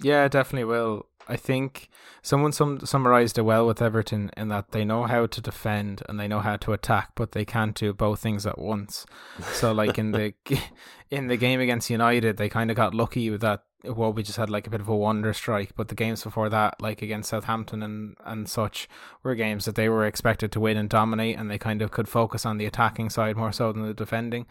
[0.00, 1.06] Yeah, definitely will.
[1.28, 1.88] I think
[2.22, 6.20] someone sum- summarized it well with Everton in that they know how to defend and
[6.20, 9.06] they know how to attack, but they can't do both things at once.
[9.52, 10.34] So, like in the
[11.10, 13.64] in the game against United, they kind of got lucky with that.
[13.82, 16.48] Well, we just had like a bit of a wonder strike, but the games before
[16.48, 18.88] that, like against Southampton and and such,
[19.24, 22.08] were games that they were expected to win and dominate, and they kind of could
[22.08, 24.46] focus on the attacking side more so than the defending.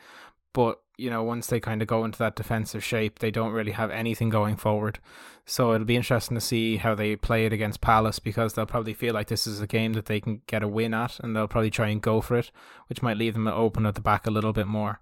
[0.51, 3.71] But you know, once they kind of go into that defensive shape, they don't really
[3.71, 4.99] have anything going forward.
[5.45, 8.93] So it'll be interesting to see how they play it against Palace because they'll probably
[8.93, 11.47] feel like this is a game that they can get a win at and they'll
[11.47, 12.51] probably try and go for it,
[12.87, 15.01] which might leave them open at the back a little bit more.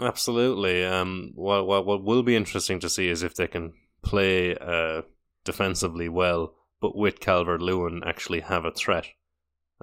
[0.00, 0.84] Absolutely.
[0.84, 5.02] Um, what, what, what will be interesting to see is if they can play uh,
[5.44, 9.08] defensively well, but with Calvert Lewin actually have a threat,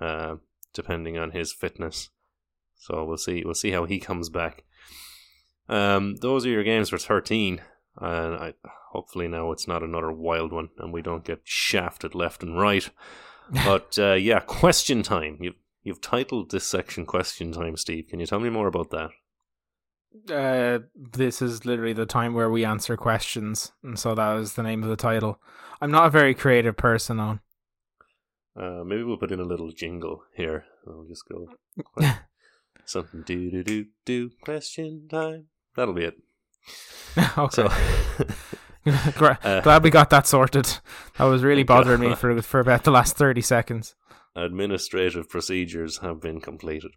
[0.01, 0.37] uh,
[0.73, 2.09] depending on his fitness.
[2.77, 3.43] So we'll see.
[3.43, 4.63] We'll see how he comes back.
[5.69, 7.61] Um, those are your games for thirteen,
[7.97, 8.53] and I
[8.91, 12.89] hopefully now it's not another wild one, and we don't get shafted left and right.
[13.65, 15.37] but uh, yeah, question time.
[15.41, 18.07] You've you've titled this section "Question Time," Steve.
[18.09, 19.09] Can you tell me more about that?
[20.33, 24.63] Uh, this is literally the time where we answer questions, and so that was the
[24.63, 25.39] name of the title.
[25.81, 27.39] I'm not a very creative person, on.
[28.55, 30.65] Uh, maybe we'll put in a little jingle here.
[30.87, 31.47] I'll just go.
[32.87, 35.47] Something do do do do question time.
[35.75, 36.17] That'll be it.
[37.37, 37.53] okay.
[37.53, 37.67] So,
[39.43, 40.65] uh, Glad we got that sorted.
[41.17, 43.93] That was really bothering me for for about the last thirty seconds.
[44.37, 46.91] Administrative procedures have been completed.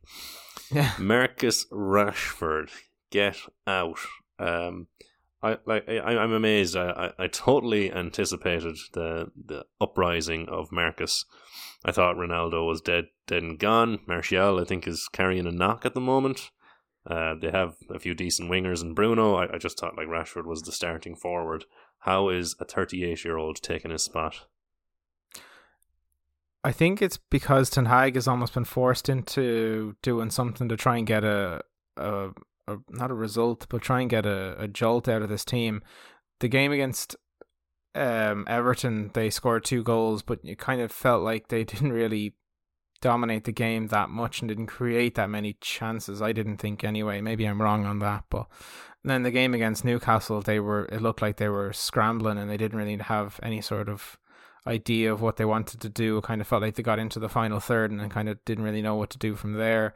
[0.70, 0.92] Yeah.
[0.98, 2.70] Marcus Rashford,
[3.10, 3.98] get out.
[4.38, 4.86] Um,
[5.42, 6.76] I like I, I'm amazed.
[6.76, 11.24] I, I, I totally anticipated the the uprising of Marcus
[11.84, 14.00] I thought Ronaldo was dead, dead and gone.
[14.06, 16.50] Martial, I think, is carrying a knock at the moment.
[17.06, 19.34] Uh, they have a few decent wingers and Bruno.
[19.34, 21.64] I, I just thought like Rashford was the starting forward.
[22.00, 24.46] How is a 38 year old taking his spot?
[26.62, 30.98] I think it's because Ten Hag has almost been forced into doing something to try
[30.98, 31.62] and get a,
[31.96, 32.28] a,
[32.68, 35.82] a not a result, but try and get a, a jolt out of this team.
[36.40, 37.16] The game against
[37.94, 42.34] um, Everton, they scored two goals, but you kind of felt like they didn't really
[43.00, 46.20] dominate the game that much and didn't create that many chances.
[46.20, 47.20] I didn't think anyway.
[47.20, 48.46] Maybe I'm wrong on that, but
[49.02, 52.58] then the game against Newcastle, they were it looked like they were scrambling and they
[52.58, 54.18] didn't really have any sort of
[54.66, 56.18] idea of what they wanted to do.
[56.18, 58.64] It kind of felt like they got into the final third and kind of didn't
[58.64, 59.94] really know what to do from there.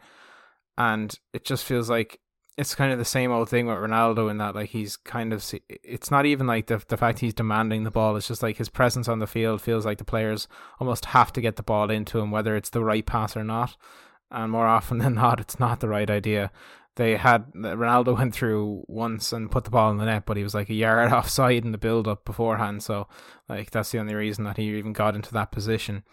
[0.79, 2.21] And it just feels like
[2.57, 5.45] it's kind of the same old thing with Ronaldo in that like he's kind of
[5.69, 8.69] it's not even like the the fact he's demanding the ball it's just like his
[8.69, 10.47] presence on the field feels like the players
[10.79, 13.77] almost have to get the ball into him whether it's the right pass or not
[14.31, 16.51] and more often than not it's not the right idea
[16.97, 20.45] they had Ronaldo went through once and put the ball in the net but he
[20.45, 23.09] was like a yard offside in the build up beforehand so
[23.49, 26.05] like that's the only reason that he even got into that position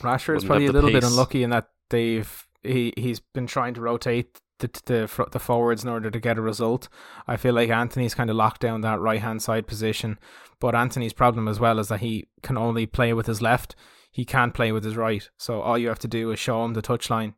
[0.00, 1.00] Rashford is probably a little pace.
[1.00, 5.84] bit unlucky in that they've he he's been trying to rotate the, the the forwards
[5.84, 6.88] in order to get a result.
[7.26, 10.18] I feel like Antony's kind of locked down that right hand side position,
[10.58, 13.76] but Antony's problem as well is that he can only play with his left.
[14.10, 15.28] He can't play with his right.
[15.38, 17.34] So all you have to do is show him the touchline,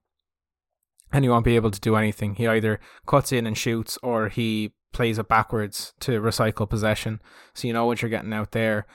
[1.13, 2.37] and he won't be able to do anything.
[2.37, 7.21] He either cuts in and shoots, or he plays it backwards to recycle possession.
[7.55, 8.87] So you know what you're getting out there.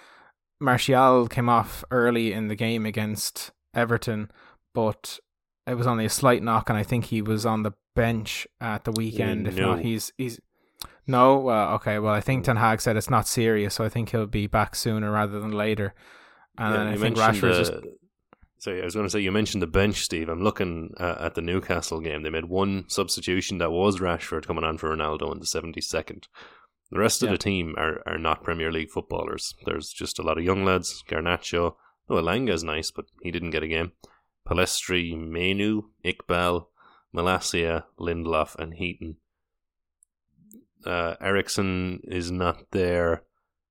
[0.60, 4.32] Martial came off early in the game against Everton,
[4.74, 5.20] but
[5.70, 8.84] it was only a slight knock, and I think he was on the bench at
[8.84, 9.48] the weekend.
[9.48, 9.76] If no.
[9.76, 10.40] not, he's he's
[11.08, 11.50] no.
[11.50, 14.26] Uh, okay, well, I think Ten Hag said it's not serious, so I think he'll
[14.28, 15.94] be back sooner rather than later.
[16.58, 17.74] And yeah, I think Rashford just.
[18.60, 20.28] Sorry, I was going to say you mentioned the bench, Steve.
[20.28, 22.24] I'm looking uh, at the Newcastle game.
[22.24, 26.26] They made one substitution that was Rashford coming on for Ronaldo in the 72nd.
[26.92, 27.34] The rest of yeah.
[27.34, 29.54] the team are, are not Premier League footballers.
[29.64, 31.06] There's just a lot of young lads.
[31.08, 31.76] Garnacho,
[32.10, 33.94] oh, Elanga is nice, but he didn't get a game.
[34.50, 36.66] Pellistri, Mainoo, Iqbal,
[37.14, 39.18] Malacia, Lindelof, and Heaton.
[40.86, 43.24] Uh, Eriksen is not there.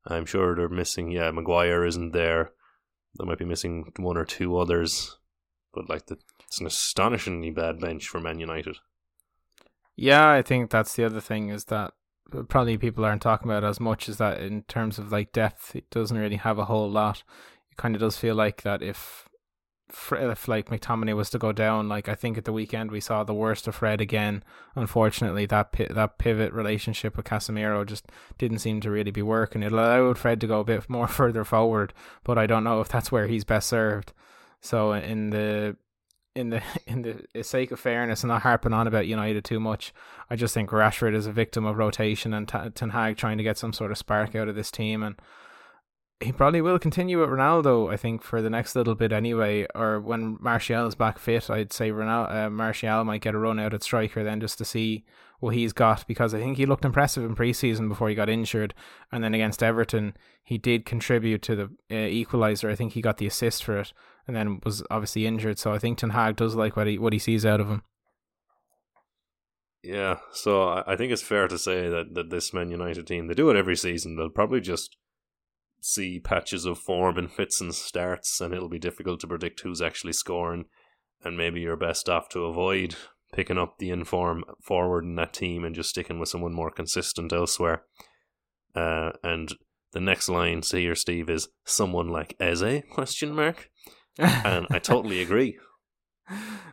[0.07, 1.11] I'm sure they're missing.
[1.11, 2.53] Yeah, Maguire isn't there.
[3.19, 5.19] They might be missing one or two others,
[5.75, 8.77] but like the, it's an astonishingly bad bench for Man United.
[9.97, 11.93] Yeah, I think that's the other thing is that
[12.49, 15.75] probably people aren't talking about as much as that in terms of like depth.
[15.75, 17.25] It doesn't really have a whole lot.
[17.71, 19.28] It kind of does feel like that if
[19.91, 23.25] if like McTominay was to go down, like I think at the weekend we saw
[23.25, 24.43] the worst of Fred again.
[24.75, 29.63] Unfortunately, that that pivot relationship with Casemiro just didn't seem to really be working.
[29.63, 32.89] It allowed Fred to go a bit more further forward, but I don't know if
[32.89, 34.13] that's where he's best served.
[34.61, 35.77] So in the
[36.35, 39.93] in the in the sake of fairness and not harping on about United too much,
[40.31, 43.59] I just think Rashford is a victim of rotation and Ten Hag trying to get
[43.59, 45.21] some sort of spark out of this team and
[46.21, 47.93] he probably will continue with Ronaldo.
[47.93, 51.73] I think for the next little bit anyway, or when Martial is back fit, I'd
[51.73, 55.05] say Ronaldo, uh, Martial might get a run out at striker then just to see
[55.39, 58.75] what he's got because I think he looked impressive in preseason before he got injured,
[59.13, 62.69] and then against Everton he did contribute to the uh, equaliser.
[62.69, 63.93] I think he got the assist for it,
[64.27, 65.59] and then was obviously injured.
[65.61, 67.83] So I think Ten Hag does like what he what he sees out of him.
[69.85, 73.35] Yeah, so I think it's fair to say that, that this Man United team they
[73.35, 74.17] do it every season.
[74.17, 74.97] They'll probably just
[75.81, 79.83] see patches of form in fits and starts, and it'll be difficult to predict who's
[79.83, 80.67] actually scoring.
[81.25, 82.95] And maybe you're best off to avoid
[83.33, 87.33] picking up the inform forward in that team and just sticking with someone more consistent
[87.33, 87.83] elsewhere.
[88.75, 89.53] Uh, and
[89.93, 92.83] the next line, here, Steve, is someone like Eze?
[92.91, 93.71] Question mark.
[94.19, 95.59] and I totally agree.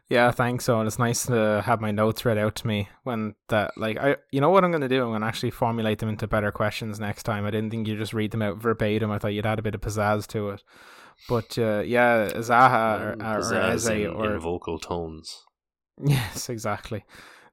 [0.09, 0.65] Yeah, thanks.
[0.65, 4.17] So it's nice to have my notes read out to me when that like I
[4.31, 5.03] you know what I'm gonna do?
[5.03, 7.45] I'm gonna actually formulate them into better questions next time.
[7.45, 9.11] I didn't think you just read them out verbatim.
[9.11, 10.63] I thought you'd add a bit of pizzazz to it.
[11.29, 15.43] But uh, yeah, Zaha or, or, or Eze in, or in vocal tones.
[16.03, 17.05] Yes, exactly.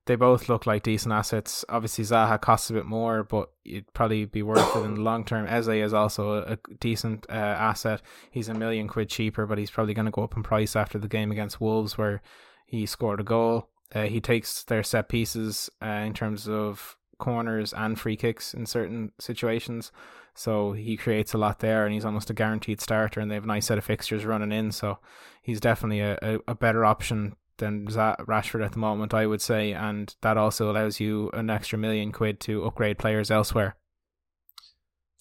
[0.07, 1.65] They both look like decent assets.
[1.69, 5.25] Obviously, Zaha costs a bit more, but it'd probably be worth it in the long
[5.25, 5.47] term.
[5.47, 8.03] Eze is also a, a decent uh, asset.
[8.33, 10.99] He's a million quid cheaper, but he's probably going to go up in price after
[10.99, 12.21] the game against Wolves, where
[12.67, 13.69] he scored a goal.
[13.95, 18.67] Uh, he takes their set pieces uh, in terms of corners and free kicks in
[18.67, 19.93] certain situations.
[20.35, 23.21] So he creates a lot there, and he's almost a guaranteed starter.
[23.21, 24.99] And they have a nice set of fixtures running in, so
[25.43, 29.73] he's definitely a, a, a better option than Rashford at the moment, I would say,
[29.73, 33.77] and that also allows you an extra million quid to upgrade players elsewhere.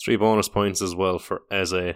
[0.04, 1.96] Three bonus points as well for Eze.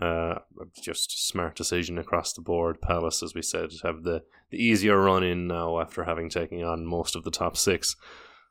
[0.00, 0.40] Uh,
[0.82, 2.82] just smart decision across the board.
[2.82, 6.84] Palace, as we said, have the, the easier run in now after having taken on
[6.84, 7.96] most of the top six.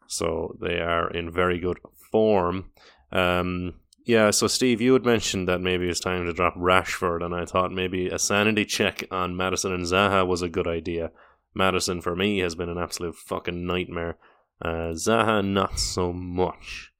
[0.07, 1.79] So they are in very good
[2.11, 2.71] form.
[3.11, 3.75] Um,
[4.05, 7.45] yeah, so Steve, you had mentioned that maybe it's time to drop Rashford, and I
[7.45, 11.11] thought maybe a sanity check on Maddison and Zaha was a good idea.
[11.55, 14.17] Maddison, for me, has been an absolute fucking nightmare.
[14.61, 16.91] Uh, Zaha, not so much.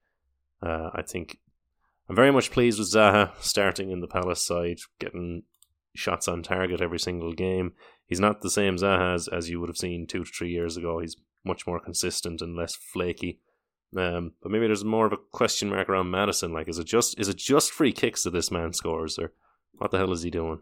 [0.63, 1.37] Uh, I think
[2.09, 5.43] I'm very much pleased with Zaha starting in the Palace side, getting
[5.93, 7.73] shots on target every single game.
[8.07, 10.75] He's not the same Zaha as, as you would have seen two to three years
[10.75, 10.99] ago.
[10.99, 13.39] He's much more consistent and less flaky.
[13.97, 16.51] Um, but maybe there's more of a question mark around Maddison.
[16.51, 19.31] Like, is it just is it just free kicks that this man scores, or
[19.73, 20.59] what the hell is he doing?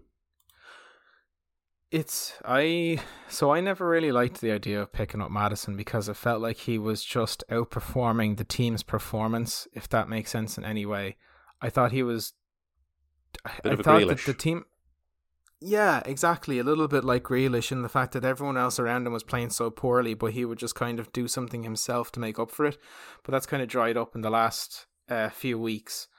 [1.92, 6.16] It's I so I never really liked the idea of picking up Maddison because it
[6.16, 10.86] felt like he was just outperforming the team's performance, if that makes sense in any
[10.86, 11.18] way.
[11.62, 12.34] I thought he was.
[13.46, 14.66] I thought that the team.
[15.66, 16.60] Yeah, exactly.
[16.60, 19.52] A little bit like Grealish in the fact that everyone else around him was playing
[19.52, 22.66] so poorly, but he would just kind of do something himself to make up for
[22.66, 22.78] it.
[23.24, 26.10] But that's kind of dried up in the last uh, few weeks.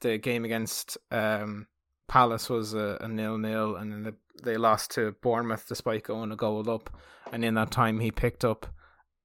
[0.00, 1.68] The game against um,
[2.08, 6.32] Palace was a, a nil nil, and then the, they lost to Bournemouth despite going
[6.32, 6.90] a goal up.
[7.32, 8.66] And in that time, he picked up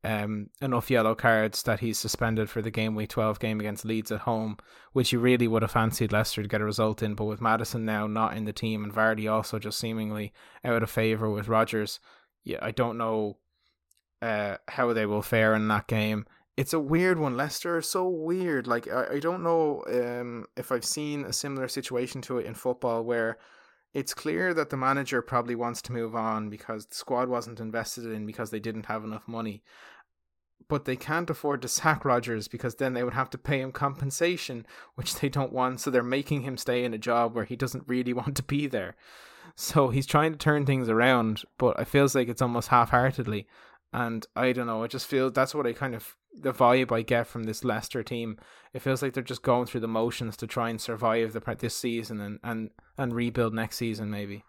[0.05, 4.11] um, enough yellow cards that he's suspended for the game week 12 game against Leeds
[4.11, 4.57] at home,
[4.93, 7.15] which you really would have fancied Leicester to get a result in.
[7.15, 10.31] But with Maddison now not in the team and Vardy also just seemingly
[10.63, 11.99] out of favour with Rodgers,
[12.43, 13.37] yeah, I don't know
[14.21, 16.27] uh, how they will fare in that game.
[16.55, 17.35] It's a weird one.
[17.35, 18.67] Leicester are so weird.
[18.67, 22.53] Like I, I don't know um, if I've seen a similar situation to it in
[22.53, 23.39] football where
[23.95, 28.05] it's clear that the manager probably wants to move on because the squad wasn't invested
[28.05, 29.63] in because they didn't have enough money
[30.67, 33.71] but they can't afford to sack Rodgers because then they would have to pay him
[33.71, 35.81] compensation, which they don't want.
[35.81, 38.67] So they're making him stay in a job where he doesn't really want to be
[38.67, 38.95] there.
[39.55, 43.47] So he's trying to turn things around, but it feels like it's almost half heartedly.
[43.93, 47.01] And I don't know, I just feel that's what I kind of the vibe I
[47.01, 48.37] get from this Leicester team.
[48.73, 51.77] It feels like they're just going through the motions to try and survive the this
[51.77, 54.43] season and, and, and rebuild next season maybe.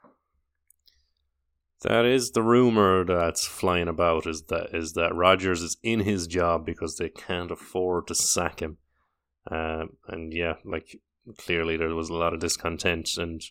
[1.82, 6.26] That is the rumor that's flying about is that is that Rodgers is in his
[6.26, 8.78] job because they can't afford to sack him.
[9.50, 11.00] Uh, and yeah, like
[11.36, 13.42] clearly there was a lot of discontent and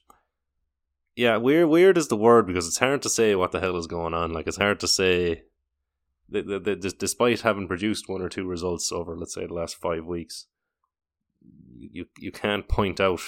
[1.15, 3.87] yeah, weird weird is the word because it's hard to say what the hell is
[3.87, 4.33] going on.
[4.33, 5.43] Like it's hard to say
[6.29, 10.47] that, despite having produced one or two results over let's say the last 5 weeks
[11.77, 13.21] you you can't point out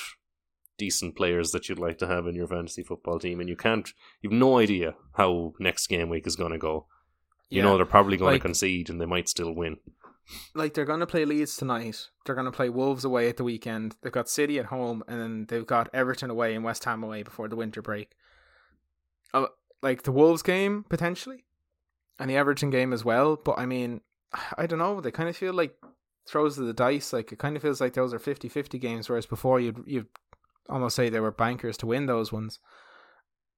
[0.77, 3.89] decent players that you'd like to have in your fantasy football team, and you can't,
[4.21, 6.87] you've no idea how next game week is going to go.
[7.49, 7.63] You yeah.
[7.63, 9.77] know they're probably going like, to concede, and they might still win.
[10.53, 12.09] Like they're going to play Leeds tonight.
[12.25, 13.95] They're going to play Wolves away at the weekend.
[14.01, 17.23] They've got City at home, and then they've got Everton away and West Ham away
[17.23, 18.11] before the winter break.
[19.33, 19.47] Uh,
[19.81, 21.45] like the Wolves game potentially,
[22.19, 23.37] and the Everton game as well.
[23.37, 24.01] But I mean,
[24.57, 24.99] I don't know.
[24.99, 25.75] They kind of feel like
[26.27, 27.13] throws of the dice.
[27.13, 30.07] Like it kind of feels like those are 50-50 games, whereas before you'd you
[30.69, 32.59] almost say they were bankers to win those ones.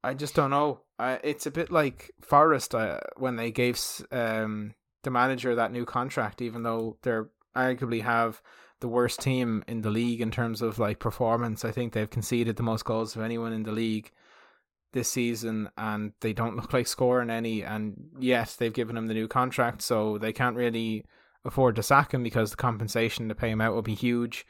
[0.03, 0.81] I just don't know.
[0.99, 3.79] It's a bit like Forest uh, when they gave
[4.11, 8.41] um, the manager that new contract, even though they're arguably have
[8.79, 11.65] the worst team in the league in terms of like performance.
[11.65, 14.11] I think they've conceded the most goals of anyone in the league
[14.93, 17.63] this season, and they don't look like scoring any.
[17.63, 21.05] And yet they've given him the new contract, so they can't really
[21.45, 24.45] afford to sack him because the compensation to pay him out will be huge.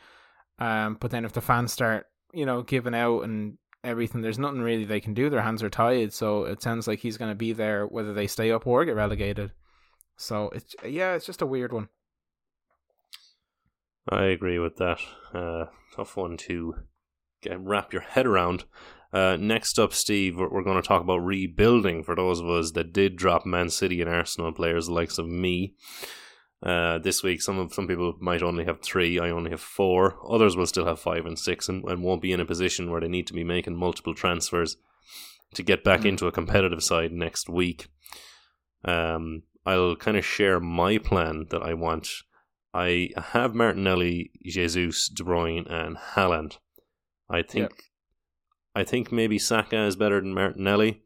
[0.60, 4.62] Um, but then if the fans start, you know, given out and everything, there's nothing
[4.62, 5.30] really they can do.
[5.30, 8.28] Their hands are tied, so it sounds like he's going to be there whether they
[8.28, 9.52] stay up or get relegated.
[10.18, 11.90] So it's yeah, it's just a weird one.
[14.10, 15.00] I agree with that.
[15.34, 15.66] Uh,
[15.96, 16.76] tough one to
[17.42, 18.66] get wrap your head around.
[19.12, 22.72] Uh, next up, Steve, we're, we're going to talk about rebuilding for those of us
[22.72, 25.76] that did drop Man City and Arsenal players, the likes of me.
[26.62, 29.18] Uh, this week, some of some people might only have three.
[29.18, 30.18] I only have four.
[30.30, 33.00] Others will still have five and six, and, and won't be in a position where
[33.00, 34.76] they need to be making multiple transfers
[35.54, 36.10] to get back mm.
[36.10, 37.88] into a competitive side next week.
[38.84, 42.10] Um, I'll kind of share my plan that I want.
[42.74, 46.58] I have Martinelli, Jesus, De Bruyne, and Haaland.
[47.30, 47.72] I think, yep.
[48.76, 51.02] I think maybe Saka is better than Martinelli,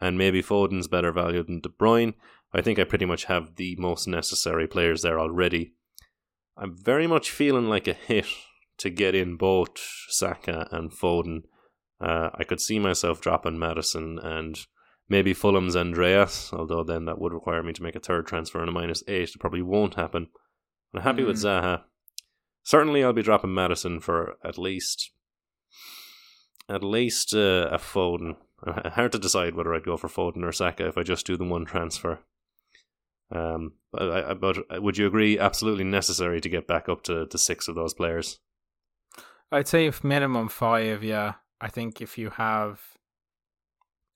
[0.00, 2.14] and maybe Foden's better value than De Bruyne.
[2.52, 5.74] I think I pretty much have the most necessary players there already.
[6.56, 8.26] I'm very much feeling like a hit
[8.78, 9.78] to get in both
[10.08, 11.42] Saka and Foden.
[12.00, 14.58] Uh, I could see myself dropping Maddison and
[15.08, 18.68] maybe Fulham's Andreas, although then that would require me to make a third transfer and
[18.68, 19.30] a minus eight.
[19.30, 20.28] It probably won't happen.
[20.94, 21.26] I'm happy mm.
[21.26, 21.46] with hmm.
[21.46, 21.82] Zaha.
[22.62, 25.10] Certainly, I'll be dropping Maddison for at least
[26.68, 28.36] at least uh, a Foden.
[28.66, 31.44] Hard to decide whether I'd go for Foden or Saka if I just do the
[31.44, 32.20] one transfer.
[33.30, 35.38] Um, but, but would you agree?
[35.38, 38.38] Absolutely necessary to get back up to, to six of those players.
[39.50, 41.02] I'd say if minimum five.
[41.02, 42.80] Yeah, I think if you have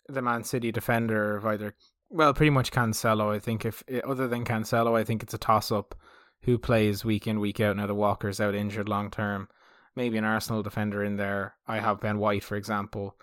[0.09, 1.75] the Man City defender of either,
[2.11, 3.35] well, pretty much Cancelo.
[3.35, 5.95] I think if other than Cancelo, I think it's a toss up
[6.43, 7.77] who plays week in week out.
[7.77, 9.49] Now the Walker's out injured long term.
[9.95, 11.55] Maybe an Arsenal defender in there.
[11.67, 13.17] I have Ben White, for example.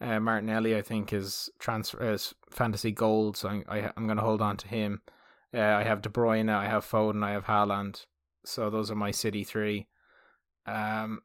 [0.00, 4.22] Uh, Martinelli, I think, is transfer is fantasy gold, so I, I I'm going to
[4.22, 5.02] hold on to him.
[5.54, 8.04] Uh, I have De Bruyne, I have Foden, I have Haaland.
[8.44, 9.88] So those are my City three.
[10.66, 11.20] Um,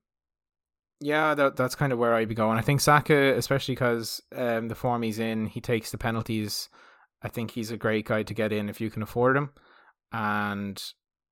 [1.00, 2.58] yeah, that that's kind of where I'd be going.
[2.58, 6.70] I think Saka, especially because um, the form he's in, he takes the penalties.
[7.22, 9.52] I think he's a great guy to get in if you can afford him.
[10.12, 10.82] And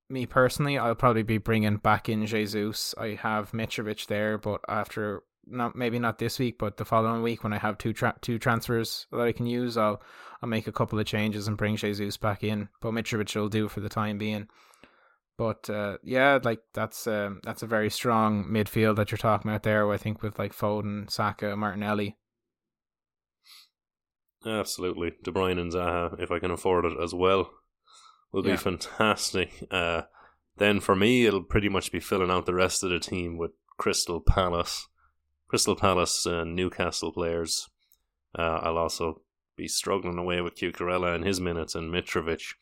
[0.09, 2.93] me personally, I'll probably be bringing back in Jesus.
[2.97, 7.43] I have Mitrovic there, but after not maybe not this week, but the following week
[7.43, 10.01] when I have two tra- two transfers that I can use, I'll
[10.41, 12.69] I'll make a couple of changes and bring Jesus back in.
[12.81, 14.47] But Mitrovic will do for the time being.
[15.37, 19.63] But uh, yeah, like that's um, that's a very strong midfield that you're talking about
[19.63, 19.91] there.
[19.91, 22.17] I think with like Foden, Saka, Martinelli.
[24.45, 27.51] Absolutely, De Bruyne and Zaha, if I can afford it as well,
[28.31, 28.53] will yeah.
[28.53, 29.67] be fantastic.
[29.71, 30.03] Uh,
[30.57, 33.51] then for me, it'll pretty much be filling out the rest of the team with
[33.77, 34.87] Crystal Palace,
[35.51, 37.69] Crystal Palace and Newcastle players.
[38.39, 39.21] Uh, I'll also
[39.57, 42.53] be struggling away with Cucurella and his minutes and Mitrovic.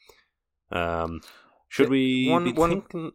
[0.71, 1.21] Um,
[1.67, 3.11] should we one, be one, thinking?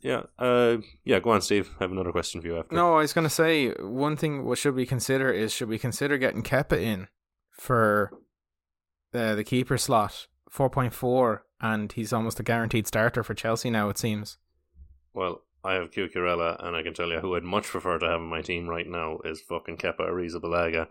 [0.00, 1.18] Yeah, uh, yeah.
[1.18, 1.68] Go on, Steve.
[1.80, 2.76] I have another question for you after.
[2.76, 4.44] No, I was going to say one thing.
[4.44, 7.08] What should we consider is should we consider getting Kepa in
[7.50, 8.12] for
[9.12, 13.68] uh, the keeper slot, four point four, and he's almost a guaranteed starter for Chelsea
[13.68, 13.88] now.
[13.88, 14.38] It seems.
[15.12, 18.20] Well, I have Cucurella, and I can tell you who I'd much prefer to have
[18.20, 20.86] in my team right now is fucking Kepa Arrizabalaga.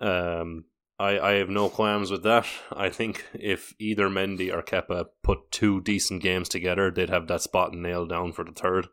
[0.00, 0.64] Um,
[0.98, 2.46] I, I have no qualms with that.
[2.72, 7.42] I think if either Mendy or Kepa put two decent games together, they'd have that
[7.42, 8.88] spot nailed down for the third.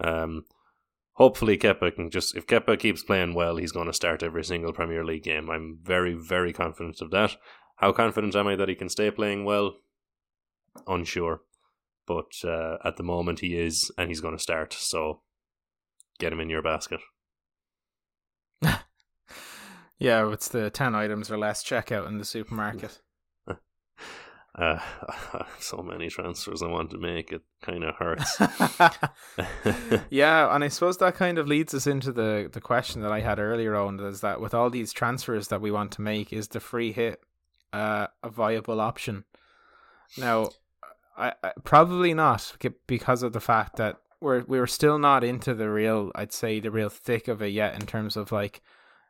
[0.00, 0.44] Um,
[1.12, 4.72] hopefully Kepa can just if Kepa keeps playing well, he's going to start every single
[4.72, 5.50] Premier League game.
[5.50, 7.36] I'm very very confident of that.
[7.76, 9.76] How confident am I that he can stay playing well?
[10.86, 11.42] Unsure,
[12.06, 14.72] but uh, at the moment he is, and he's going to start.
[14.72, 15.20] So
[16.18, 17.00] get him in your basket.
[19.98, 23.00] Yeah, it's the 10 items or less checkout in the supermarket.
[24.56, 24.78] Uh,
[25.58, 28.38] so many transfers I want to make, it kind of hurts.
[30.10, 33.18] yeah, and I suppose that kind of leads us into the, the question that I
[33.18, 36.46] had earlier on is that with all these transfers that we want to make, is
[36.46, 37.20] the free hit
[37.72, 39.24] uh, a viable option?
[40.16, 40.50] Now,
[41.16, 42.56] I, I, probably not
[42.86, 46.70] because of the fact that we're we're still not into the real, I'd say, the
[46.70, 48.62] real thick of it yet in terms of like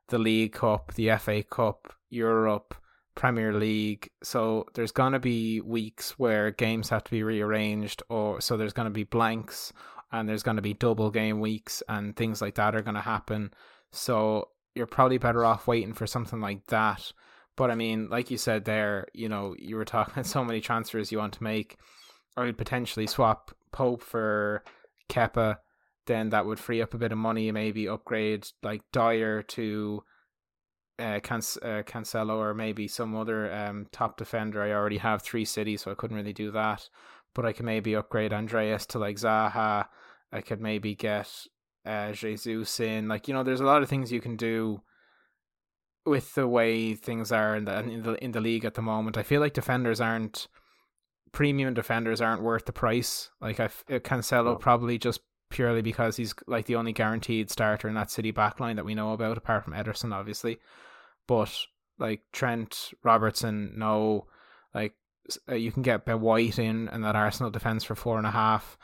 [0.08, 2.74] the League Cup, the FA Cup, Europe,
[3.14, 4.10] Premier League.
[4.22, 8.90] So there's to be weeks where games have to be rearranged, or so there's to
[8.90, 9.72] be blanks,
[10.12, 13.52] and there's to be double game weeks and things like that are to happen.
[13.92, 17.12] So you're probably better off waiting for something like that.
[17.56, 20.60] But I mean, like you said there, you know, you were talking about so many
[20.60, 21.76] transfers you want to make.
[22.36, 24.64] I would potentially swap Pope for
[25.08, 25.58] Kepa.
[26.06, 27.50] Then that would free up a bit of money.
[27.50, 30.02] Maybe upgrade like Dier to
[30.98, 34.62] uh, Can- uh, Cancelo or maybe some other um, top defender.
[34.62, 36.88] I already have three cities, so I couldn't really do that.
[37.34, 39.86] But I could maybe upgrade Andreas to like Zaha.
[40.32, 41.30] I could maybe get
[41.86, 43.08] uh, Jesus in.
[43.08, 44.82] Like you know, there's a lot of things you can do
[46.06, 49.16] with the way things are in the in the in the league at the moment.
[49.16, 50.48] I feel like defenders aren't
[51.32, 53.30] premium defenders aren't worth the price.
[53.40, 54.56] Like I uh, Cancelo oh.
[54.56, 58.84] probably just purely because he's like the only guaranteed starter in that City backline that
[58.84, 60.58] we know about, apart from Ederson, obviously.
[61.26, 61.56] But
[61.98, 64.26] like Trent, Robertson, no,
[64.74, 64.94] like
[65.48, 68.32] uh, you can get Ben White in and that Arsenal defense for four and a
[68.32, 68.76] half.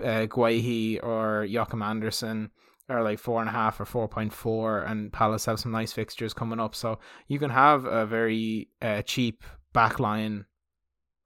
[0.00, 2.52] Uh, Guéhi or Joachim Andersen
[2.88, 5.92] are like four and a half or four point four, and Palace have some nice
[5.92, 6.74] fixtures coming up.
[6.74, 10.44] So you can have a very uh, cheap backline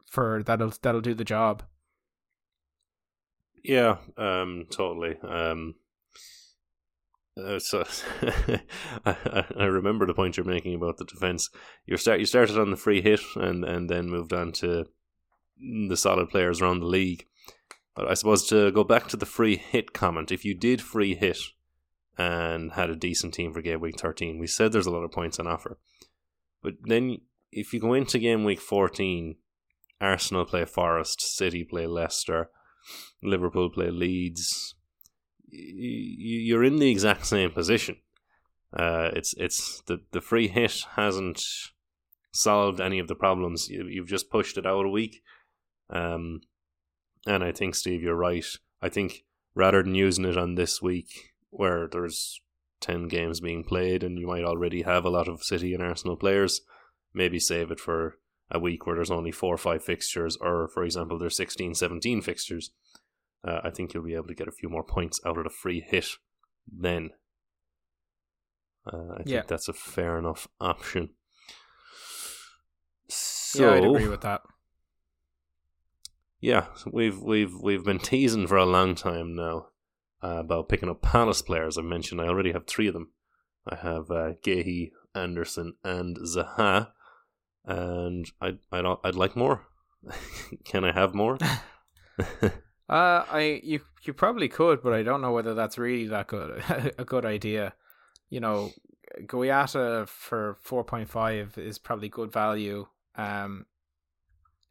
[0.06, 1.62] for that'll that'll do the job.
[3.64, 5.16] Yeah, um, totally.
[5.22, 5.76] Um,
[7.40, 7.84] uh, so
[9.06, 11.48] I, I remember the point you're making about the defense.
[11.86, 14.86] You start you started on the free hit and and then moved on to
[15.88, 17.26] the solid players around the league.
[17.94, 21.14] But I suppose to go back to the free hit comment, if you did free
[21.14, 21.38] hit
[22.16, 25.12] and had a decent team for game week 13, we said there's a lot of
[25.12, 25.78] points on offer.
[26.62, 27.18] But then
[27.50, 29.36] if you go into game week 14,
[30.00, 32.50] Arsenal play Forest, City play Leicester,
[33.22, 34.74] Liverpool play Leeds,
[35.52, 37.96] you're in the exact same position.
[38.72, 41.42] Uh, it's it's the the free hit hasn't
[42.32, 43.68] solved any of the problems.
[43.68, 45.22] You, have just pushed it out a week,
[45.90, 46.40] um,
[47.26, 48.46] and I think Steve, you're right.
[48.80, 52.40] I think rather than using it on this week where there's
[52.80, 56.16] ten games being played and you might already have a lot of City and Arsenal
[56.16, 56.62] players,
[57.14, 58.18] maybe save it for
[58.50, 62.20] a week where there's only four or five fixtures, or for example, there's 16, 17
[62.22, 62.70] fixtures
[63.46, 65.50] uh, I think you'll be able to get a few more points out of the
[65.50, 66.06] free hit
[66.70, 67.10] then.
[68.86, 69.38] Uh, I yeah.
[69.38, 71.10] think that's a fair enough option.
[73.08, 74.42] So, yeah, I'd agree with that.
[76.42, 79.68] Yeah, we've we've we've been teasing for a long time now
[80.22, 81.78] uh, about picking up Palace players.
[81.78, 83.12] I mentioned I already have three of them.
[83.66, 86.88] I have uh, Guéhi, Andersen, and Zaha,
[87.64, 89.68] and I'd I'd I'd like more.
[90.64, 91.38] Can I have more?
[92.88, 96.62] Uh, I you you probably could, but I don't know whether that's really that good
[96.98, 97.72] a good idea.
[98.28, 98.70] You know,
[99.22, 102.86] Guaita for four point five is probably good value.
[103.16, 103.64] Um,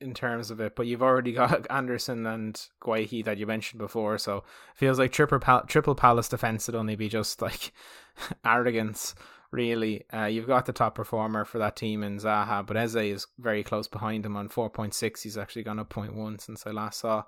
[0.02, 4.18] in terms of it, but you've already got Andersen and Guéhi that you mentioned before,
[4.18, 4.44] so
[4.76, 7.72] feels like triple pal- triple Palace defense would only be just like
[8.46, 9.16] arrogance.
[9.52, 13.28] Really, uh, you've got the top performer for that team in Zaha, but Eze is
[13.38, 15.24] very close behind him on four point six.
[15.24, 17.24] He's actually gone up 0.1 since I last saw.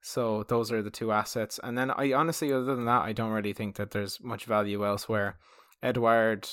[0.00, 1.60] So those are the two assets.
[1.62, 4.84] And then I honestly, other than that, I don't really think that there's much value
[4.84, 5.38] elsewhere.
[5.80, 6.48] Edouard,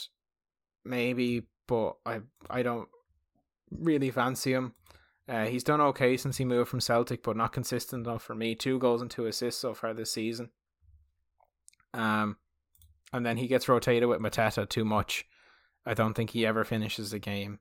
[0.86, 2.88] maybe, but I I don't
[3.72, 4.74] really fancy him.
[5.30, 8.56] Uh, he's done okay since he moved from Celtic, but not consistent enough for me.
[8.56, 10.50] Two goals and two assists so far this season.
[11.94, 12.38] Um,
[13.14, 15.26] and then he gets rotated with Mateta too much.
[15.86, 17.60] I don't think he ever finishes a game.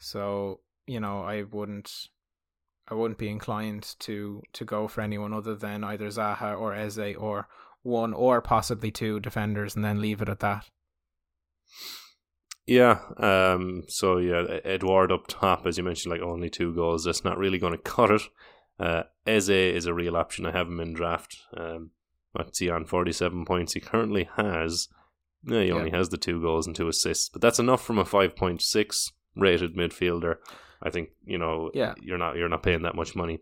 [0.00, 2.08] So you know, I wouldn't
[2.88, 7.16] I wouldn't be inclined to to go for anyone other than either Zaha or Eze
[7.16, 7.48] or
[7.82, 10.68] one or possibly two defenders and then leave it at that.
[12.66, 17.04] Yeah, um, so yeah, Edouard up top, as you mentioned, like only two goals.
[17.04, 18.22] That's not really going to cut it.
[18.78, 20.46] Uh, Eze is a real option.
[20.46, 21.36] I have him in draft.
[21.56, 21.90] Um,
[22.32, 22.84] what's he on?
[22.84, 23.72] Forty-seven points.
[23.72, 24.88] He currently has.
[25.44, 28.04] No, he only has the two goals and two assists, but that's enough from a
[28.04, 30.36] five point six rated midfielder.
[30.80, 31.94] I think you know yeah.
[32.00, 33.40] you're not you're not paying that much money.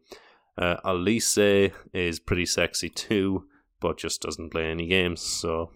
[0.57, 3.45] Uh, Olise is pretty sexy too,
[3.81, 5.73] but just doesn't play any games, so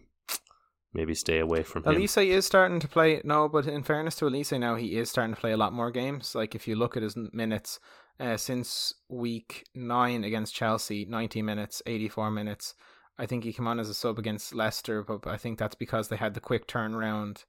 [0.95, 1.95] maybe stay away from him.
[1.95, 3.21] Olise is starting to play.
[3.25, 5.91] No, but in fairness to Olise now, he is starting to play a lot more
[5.91, 6.35] games.
[6.35, 7.81] Like if you look at his minutes
[8.19, 12.75] uh, since week nine against Chelsea, ninety minutes, eighty four minutes.
[13.17, 16.09] I think he came on as a sub against Leicester, but I think that's because
[16.09, 17.45] they had the quick turnaround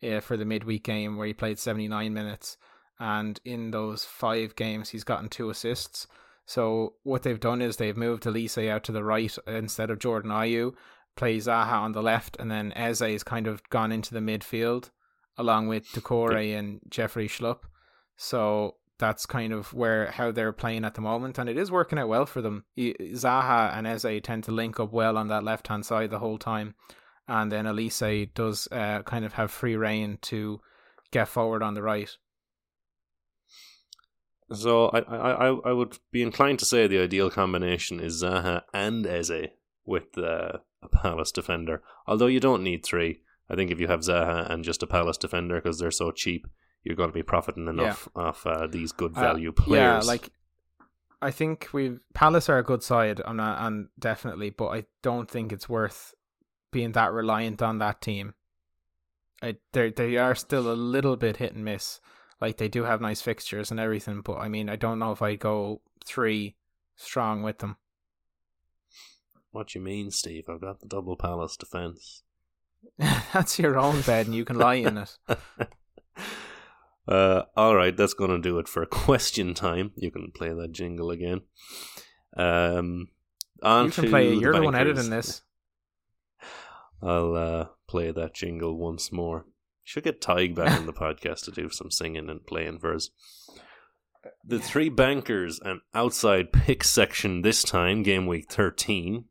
[0.00, 2.56] uh, for the midweek game where he played seventy nine minutes
[3.00, 6.06] and in those five games he's gotten two assists.
[6.46, 10.30] So what they've done is they've moved Olise out to the right instead of Jordan
[10.30, 10.72] Ayew,
[11.18, 14.90] plays Zaha on the left, and then Eze has kind of gone into the midfield
[15.36, 17.64] along with Doucouré and Jeffrey Schlupp.
[18.16, 21.98] So that's kind of where how they're playing at the moment, and it is working
[21.98, 22.64] out well for them.
[22.78, 26.38] Zaha and Eze tend to link up well on that left hand side the whole
[26.38, 26.74] time,
[27.26, 30.60] and then Olise does uh, kind of have free reign to
[31.10, 32.16] get forward on the right.
[34.52, 39.06] So I, I I would be inclined to say the ideal combination is Zaha and
[39.06, 39.50] Eze
[39.88, 41.82] with uh, a Palace defender.
[42.06, 43.22] Although you don't need three.
[43.50, 46.46] I think if you have Zaha and just a Palace defender because they're so cheap,
[46.84, 48.22] you're going to be profiting enough yeah.
[48.22, 50.04] off uh, these good uh, value uh, players.
[50.04, 50.30] Yeah, like
[51.20, 55.52] I think we Palace are a good side, and and definitely, but I don't think
[55.52, 56.14] it's worth
[56.70, 58.34] being that reliant on that team.
[59.42, 62.00] I, they they are still a little bit hit and miss.
[62.40, 65.22] Like they do have nice fixtures and everything, but I mean, I don't know if
[65.22, 66.56] I go three
[66.96, 67.76] strong with them.
[69.58, 70.44] What do you mean, Steve?
[70.48, 72.22] I've got the double palace defense.
[73.32, 75.18] that's your own bed, and you can lie in it.
[77.08, 79.90] uh, all right, that's going to do it for question time.
[79.96, 81.40] You can play that jingle again.
[82.36, 83.08] Um,
[83.60, 84.38] on you can play it.
[84.38, 85.42] You're the, the one editing this.
[87.02, 89.44] I'll uh, play that jingle once more.
[89.82, 93.10] Should get Tig back on the podcast to do some singing and playing verse.
[94.44, 99.24] The three bankers and outside pick section this time, game week 13.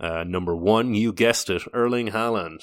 [0.00, 2.62] Uh, number one, you guessed it, Erling Haaland.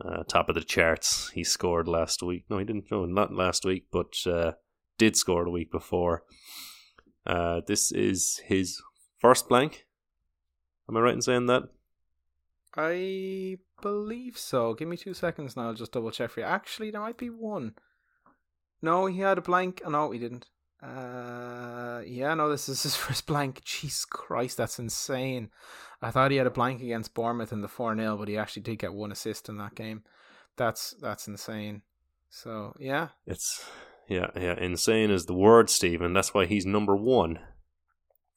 [0.00, 1.30] Uh, top of the charts.
[1.30, 2.44] He scored last week.
[2.48, 2.90] No, he didn't.
[2.90, 4.52] No, not last week, but uh,
[4.96, 6.22] did score the week before.
[7.26, 8.80] Uh, this is his
[9.18, 9.86] first blank.
[10.88, 11.64] Am I right in saying that?
[12.76, 14.74] I believe so.
[14.74, 15.68] Give me two seconds now.
[15.68, 16.46] I'll just double check for you.
[16.46, 17.74] Actually, there might be one.
[18.80, 19.82] No, he had a blank.
[19.84, 20.46] Oh, no, he didn't.
[20.80, 23.62] Uh, yeah, no, this is his first blank.
[23.64, 25.50] Jeez Christ, that's insane.
[26.00, 28.62] I thought he had a blank against Bournemouth in the 4 0, but he actually
[28.62, 30.02] did get one assist in that game.
[30.56, 31.82] That's that's insane.
[32.30, 33.08] So, yeah.
[33.26, 33.64] It's,
[34.08, 36.12] yeah, yeah, insane is the word, Stephen.
[36.12, 37.38] That's why he's number one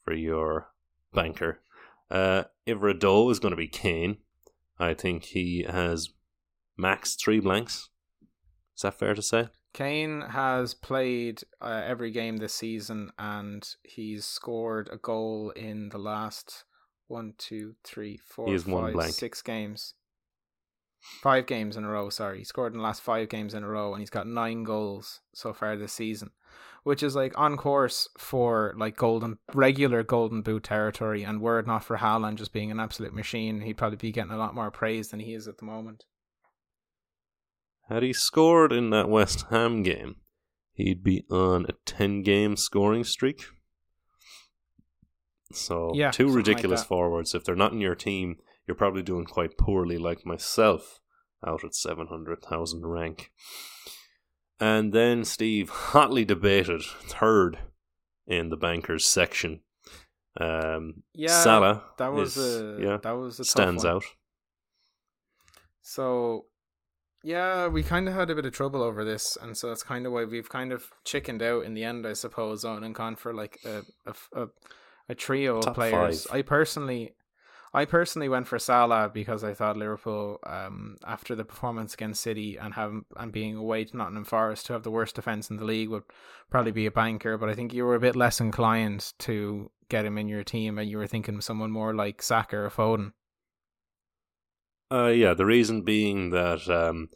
[0.03, 0.72] for your
[1.14, 1.59] banker.
[2.09, 4.18] Uh, Ivradow is going to be Kane.
[4.80, 6.09] I think he has
[6.78, 7.89] max three blanks.
[8.76, 9.49] Is that fair to say?
[9.74, 15.97] Kane has played uh, every game this season and he's scored a goal in the
[15.97, 16.66] last
[17.12, 19.93] one, two, three, four, five, six games.
[21.22, 22.39] Five games in a row, sorry.
[22.39, 25.20] He scored in the last five games in a row and he's got nine goals
[25.34, 26.32] so far this season.
[26.84, 31.68] Which is like on course for like golden regular golden boot territory and were it
[31.68, 34.72] not for Haaland just being an absolute machine, he'd probably be getting a lot more
[34.72, 36.05] praise than he is at the moment.
[37.89, 40.16] Had he scored in that West Ham game,
[40.74, 43.43] he'd be on a 10 game scoring streak.
[45.55, 47.35] So, yeah, two ridiculous like forwards.
[47.35, 48.37] If they're not in your team,
[48.67, 50.99] you're probably doing quite poorly, like myself,
[51.45, 53.31] out at 700,000 rank.
[54.59, 57.57] And then Steve hotly debated third
[58.27, 59.61] in the bankers section.
[60.39, 64.05] Um, yeah, Salah that was is, a, yeah that was a stands out.
[65.81, 66.45] So
[67.23, 70.05] yeah, we kind of had a bit of trouble over this, and so that's kind
[70.05, 73.15] of why we've kind of chickened out in the end, I suppose, on and gone
[73.15, 74.47] for like a a, a,
[75.09, 76.25] a trio Top of players.
[76.25, 76.39] Five.
[76.39, 77.15] I personally,
[77.73, 82.57] I personally went for Salah because I thought Liverpool, um, after the performance against City
[82.57, 85.65] and having and being away to Nottingham Forest to have the worst defense in the
[85.65, 86.03] league would
[86.49, 87.37] probably be a banker.
[87.37, 90.77] But I think you were a bit less inclined to get him in your team,
[90.77, 93.13] and you were thinking someone more like Saka or Foden.
[94.91, 97.09] Uh, yeah, the reason being that um,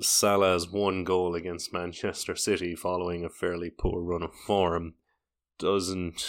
[0.00, 4.94] Salah's one goal against Manchester City following a fairly poor run of form
[5.58, 6.22] doesn't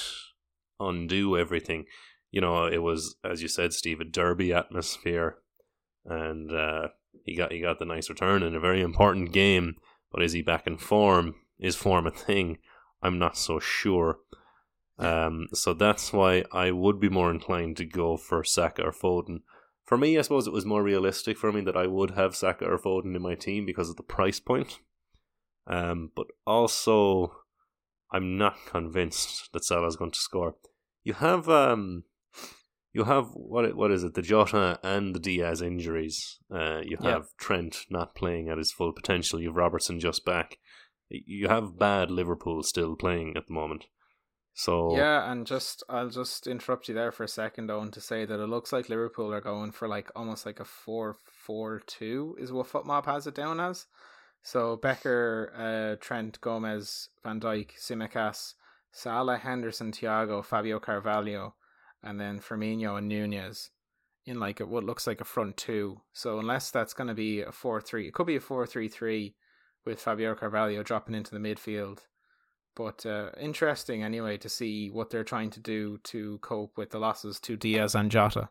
[0.79, 1.85] undo everything.
[2.31, 5.37] You know, it was, as you said, Steve, a derby atmosphere,
[6.05, 6.89] and uh,
[7.23, 9.75] he got he got the nice return in a very important game.
[10.11, 11.35] But is he back in form?
[11.59, 12.57] Is form a thing?
[13.01, 14.19] I'm not so sure.
[14.97, 19.41] Um, so that's why I would be more inclined to go for Saka or Foden
[19.89, 22.63] for me, I suppose it was more realistic for me that I would have Saka
[22.63, 24.77] or Foden in my team because of the price point.
[25.65, 27.33] Um, but also,
[28.13, 30.53] I'm not convinced that Salah is going to score.
[31.03, 32.03] You have um,
[32.93, 34.13] you have what what is it?
[34.13, 36.39] The Jota and the Diaz injuries.
[36.53, 37.37] Uh, you have yeah.
[37.37, 39.39] Trent not playing at his full potential.
[39.39, 40.57] You have Robertson just back.
[41.09, 43.85] You have bad Liverpool still playing at the moment.
[44.53, 48.25] So yeah, and just I'll just interrupt you there for a second, Owen, to say
[48.25, 52.67] that it looks like Liverpool are going for like almost like a four-four-two is what
[52.67, 53.85] FotMob has it down as.
[54.43, 58.55] So Becker, uh, Trent, Gomez, Van Dijk, Tsimikas,
[58.91, 61.55] Salah, Henderson, Thiago, Fabio Carvalho,
[62.03, 63.69] and then Firmino and Nunez
[64.25, 66.01] in like a, what looks like a front two.
[66.13, 69.35] So unless that's going to be a four-three, it could be a four-three-three
[69.85, 71.99] with Fabio Carvalho dropping into the midfield
[72.79, 76.97] But uh, interesting anyway to see what they're trying to do to cope with the
[76.97, 78.47] losses to Diaz and Jota.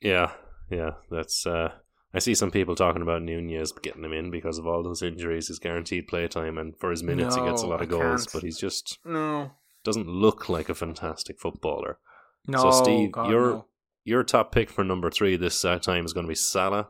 [0.00, 0.32] Yeah,
[0.68, 1.46] yeah, that's.
[1.46, 1.68] Uh,
[2.14, 5.48] I see some people talking about Nunez getting him in because of all those injuries,
[5.48, 8.32] his guaranteed playtime, and for his minutes he gets a lot of I goals, can't.
[8.32, 9.50] but he's just No,
[9.82, 11.98] doesn't look like a fantastic footballer.
[12.46, 13.66] no, So, Steve, God, you're- no.
[14.06, 16.88] Your top pick for number three this uh, time is going to be Salah,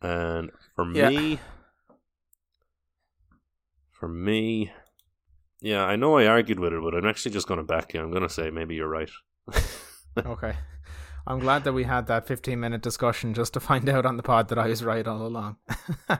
[0.00, 1.08] and for Yeah.
[1.08, 1.40] me,
[3.90, 4.72] for me,
[5.60, 8.00] yeah, I know I argued with it, but I'm actually just going to back you.
[8.00, 9.10] I'm going to say maybe you're right.
[10.24, 10.54] Okay.
[11.26, 14.22] I'm glad that we had that 15 minute discussion just to find out on the
[14.22, 15.56] pod that I was right all along.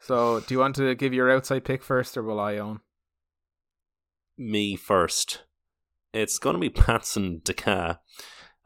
[0.00, 2.80] so, do you want to give your outside pick first or will I own?
[4.40, 5.42] me first.
[6.12, 8.00] It's going to be Patson Daka.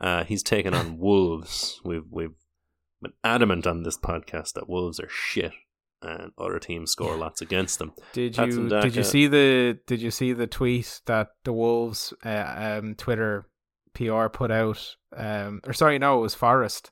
[0.00, 1.80] Uh, he's taken on Wolves.
[1.84, 2.34] We've we've
[3.02, 5.52] been adamant on this podcast that Wolves are shit,
[6.00, 7.92] and other teams score lots against them.
[8.12, 12.14] Did Patson you did you see the did you see the tweet that the Wolves
[12.24, 13.46] uh, um, Twitter
[13.94, 16.90] PR put out um or sorry no it was Forest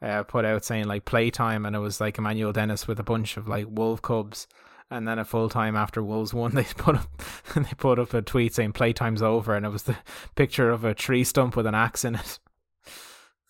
[0.00, 3.36] uh, put out saying like playtime and it was like Emmanuel Dennis with a bunch
[3.36, 4.46] of like Wolf Cubs
[4.90, 7.22] and then at full time after Wolves won they put up
[7.54, 9.96] they put up a tweet saying playtime's over and it was the
[10.34, 12.38] picture of a tree stump with an axe in it.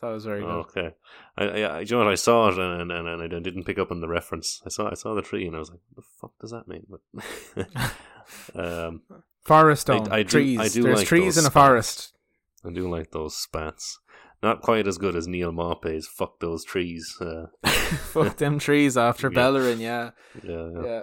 [0.03, 0.49] That was very good.
[0.49, 0.91] Okay,
[1.39, 2.09] I, I, I- you know what?
[2.09, 4.61] I saw it and, and and I didn't pick up on the reference.
[4.67, 6.67] I saw I saw the tree and I was like, "What the fuck does that
[6.67, 6.87] mean?"
[7.55, 9.03] But um,
[9.43, 10.59] Forest I- I do- trees.
[10.61, 12.13] I do There's like trees in a forest.
[12.65, 13.99] I do like those spats.
[14.43, 19.29] Not quite as good as Neal Maupay's "fuck those trees." Uh, Fuck them trees after
[19.33, 19.35] Yeah.
[19.35, 20.11] Bellerin, yeah.
[20.43, 21.03] yeah, yeah.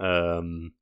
[0.00, 0.36] Yeah.
[0.36, 0.72] Um,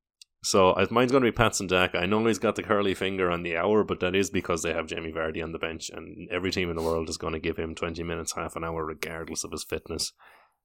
[0.43, 1.99] so mine's going to be Patson Daka.
[1.99, 4.73] I know he's got the curly finger on the hour, but that is because they
[4.73, 7.39] have Jamie Vardy on the bench, and every team in the world is going to
[7.41, 10.13] give him twenty minutes, half an hour, regardless of his fitness.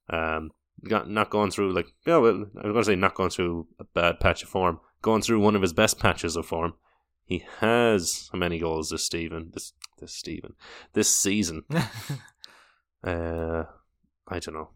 [0.10, 0.52] Um,
[0.88, 3.68] got not going through like yeah, well, I was going to say not going through
[3.80, 6.74] a bad patch of form, going through one of his best patches of form.
[7.26, 10.54] He has how many goals this Stephen this this Stephen
[10.94, 11.64] this season?
[13.06, 13.66] Uh,
[14.30, 14.70] I don't know.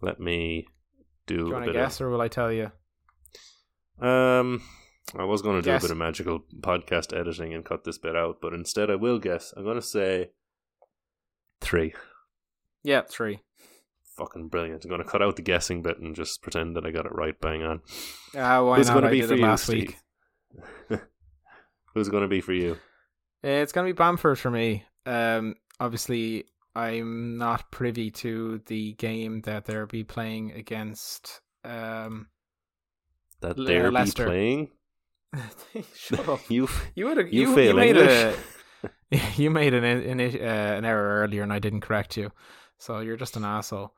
[0.00, 0.68] Let me
[1.26, 2.70] do, Do you a bit guess, or will I tell you?
[4.00, 4.06] of.
[4.06, 4.62] Um,
[5.18, 5.82] I was going to do Guess.
[5.82, 9.18] a bit of magical podcast editing and cut this bit out, but instead I will
[9.18, 9.52] guess.
[9.56, 10.30] I'm going to say
[11.60, 11.92] three.
[12.84, 13.40] Yeah, three.
[14.16, 14.84] Fucking brilliant.
[14.84, 17.12] I'm going to cut out the guessing bit and just pretend that I got it
[17.16, 17.80] right bang on.
[18.36, 18.92] Ah, why Who's not?
[18.94, 19.94] going to I be did for it you, last Steve?
[20.90, 21.00] week.
[21.98, 22.72] Who's going to be for you?
[23.44, 24.84] Uh, It's going to be Bamford for me.
[25.04, 26.44] Um, obviously,
[26.76, 31.40] I'm not privy to the game that they'll be playing against.
[31.64, 32.28] Um,
[33.40, 34.70] That they're be playing?
[35.96, 36.40] shut up.
[36.48, 38.36] you You would You you, fail you made English.
[39.10, 42.30] a you made an an, uh, an error earlier and I didn't correct you,
[42.78, 43.92] so you're just an asshole.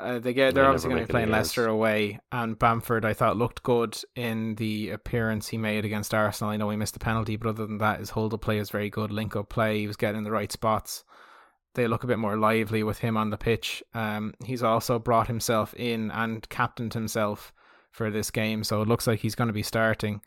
[0.00, 1.30] Uh, they get they're I obviously going to be playing.
[1.30, 6.52] Leicester away, and Bamford I thought looked good in the appearance he made against Arsenal.
[6.52, 8.70] I know he missed the penalty, but other than that, his hold up play is
[8.70, 9.12] very good.
[9.12, 11.04] Link up play, he was getting in the right spots.
[11.74, 13.82] They look a bit more lively with him on the pitch.
[13.94, 17.52] Um, he's also brought himself in and captained himself
[17.92, 20.22] for this game, so it looks like he's going to be starting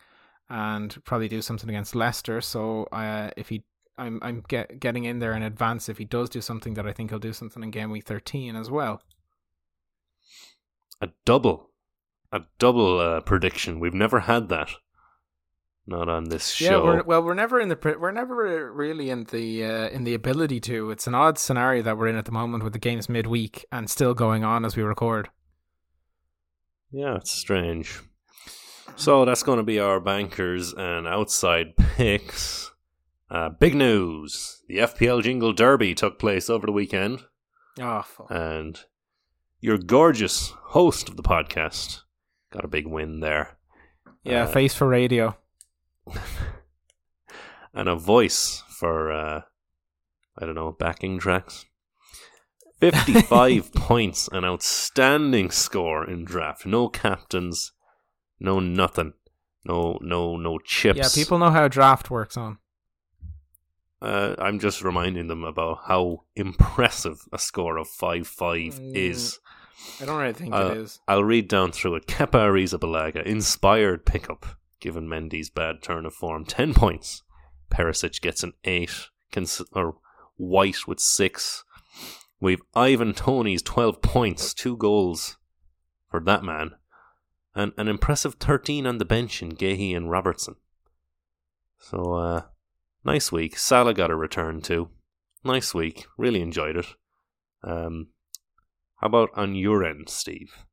[0.49, 2.41] and probably do something against Leicester.
[2.41, 3.63] So uh, if he,
[3.97, 5.89] I'm I'm get, getting in there in advance.
[5.89, 8.55] If he does do something, that I think he'll do something in game week thirteen
[8.55, 9.01] as well.
[11.02, 11.70] A double,
[12.32, 13.80] a double uh, prediction.
[13.80, 14.70] We've never had that.
[15.86, 16.84] Not on this Yeah, show.
[16.86, 20.62] we're, well, we're never in the we're never really in the uh, in the ability
[20.62, 20.91] to.
[20.91, 23.89] It's an odd scenario that we're in at the moment with the games midweek and
[23.89, 25.30] still going on as we record.
[26.91, 28.00] Yeah, it's strange.
[28.96, 32.72] So that's going to be our bankers and outside picks.
[33.30, 37.24] Uh, big news: the FPL Jingle Derby took place over the weekend,
[37.82, 38.28] Oh, fuck.
[38.30, 38.80] and
[39.64, 42.01] your gorgeous host of the podcast
[42.51, 43.57] got a big win there,
[44.22, 45.38] yeah, uh, face for radio.
[47.74, 49.41] and a voice for uh,
[50.38, 51.66] I don't know backing tracks.
[52.80, 56.66] Fifty-five points, an outstanding score in draft.
[56.66, 57.72] No captains,
[58.41, 59.14] no nothing,
[59.64, 60.97] no no no chips.
[60.97, 62.57] Yeah, people know how draft works on.
[64.01, 68.95] Uh, I'm just reminding them about how impressive a score of five five Mm.
[68.97, 69.39] is.
[70.01, 70.99] I don't really think Uh, it is.
[71.07, 72.07] I'll read down through it.
[72.07, 74.45] Kepa Arrizabalaga, inspired pickup,
[74.80, 76.45] given Mendy's bad turn of form.
[76.45, 77.24] 10 points.
[77.71, 79.09] Perisic gets an 8.
[79.32, 79.97] Cons- or
[80.38, 81.63] White with 6.
[82.39, 85.38] We've Ivan Toney's 12 points, 2 goals
[86.09, 86.71] for that man.
[87.55, 90.55] And an impressive 13 on the bench in Guéhi and Robertson.
[91.80, 92.41] So, uh,
[93.03, 93.57] nice week.
[93.57, 94.89] Salah got a return too.
[95.43, 96.05] Nice week.
[96.17, 96.88] Really enjoyed it.
[97.63, 98.07] Um,
[99.04, 100.64] how about on your end, Steve?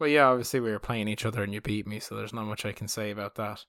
[0.00, 2.46] Well, yeah, obviously we were playing each other and you beat me, so there's not
[2.46, 3.64] much I can say about that.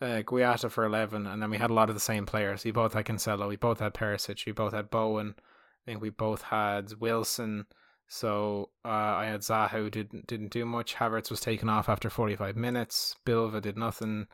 [0.00, 2.64] Uh, Guaita for 11, and then we had a lot of the same players.
[2.64, 5.36] We both had Cancelo, we both had Perisic, we both had Bowen.
[5.38, 7.66] I think we both had Wilson.
[8.08, 10.96] So uh, I had Zaha who didn't didn't do much.
[10.96, 13.14] Havertz was taken off after 45 minutes.
[13.24, 14.26] Bilva did nothing.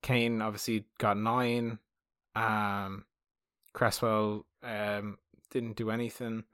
[0.00, 1.78] Kane obviously got nine.
[2.34, 3.04] Um,
[3.74, 5.18] Cresswell um,
[5.50, 6.44] didn't do anything.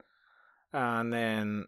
[0.73, 1.65] And then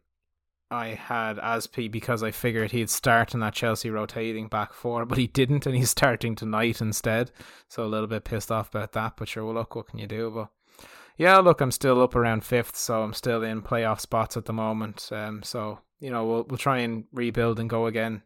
[0.69, 5.17] I had Azpi because I figured he'd start in that Chelsea rotating back four, but
[5.17, 7.31] he didn't, and he's starting tonight instead.
[7.67, 9.17] So a little bit pissed off about that.
[9.17, 10.31] But sure, well, look, what can you do?
[10.33, 10.87] But
[11.17, 14.53] yeah, look, I'm still up around fifth, so I'm still in playoff spots at the
[14.53, 15.09] moment.
[15.11, 18.23] Um, so you know, we'll we'll try and rebuild and go again.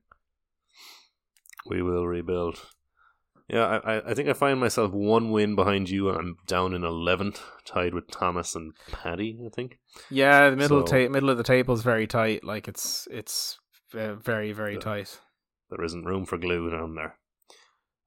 [1.68, 2.62] We will rebuild.
[3.48, 6.10] Yeah, I, I think I find myself one win behind you.
[6.10, 9.38] I'm down in eleventh, tied with Thomas and Paddy.
[9.46, 9.78] I think.
[10.10, 12.44] Yeah, the middle so, ta- middle of the table is very tight.
[12.44, 13.60] Like it's it's
[13.94, 15.20] uh, very very tight.
[15.70, 17.18] There isn't room for glue down there.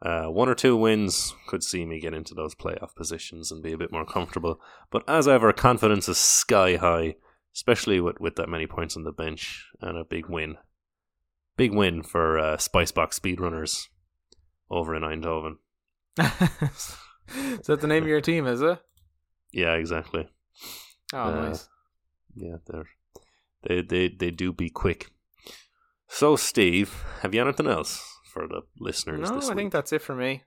[0.01, 3.73] Uh, one or two wins could see me get into those playoff positions and be
[3.73, 4.61] a bit more comfortable.
[4.91, 7.17] But as ever, confidence is sky high,
[7.55, 10.57] especially with, with that many points on the bench and a big win.
[11.57, 13.89] Big win for uh, Spicebox speedrunners
[14.71, 15.57] over in Eindhoven.
[16.19, 18.79] is that the name of your team, is it?
[19.53, 20.29] Yeah, exactly.
[21.13, 21.69] Oh, uh, nice.
[22.35, 22.89] Yeah, they're,
[23.63, 25.11] they they they do be quick.
[26.09, 28.03] So, Steve, have you anything else
[28.33, 29.31] for the listeners?
[29.31, 30.43] No, I think that's it for me.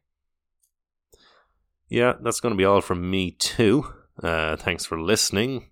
[1.88, 3.94] Yeah, that's going to be all from me too.
[4.22, 5.70] Uh, thanks for listening.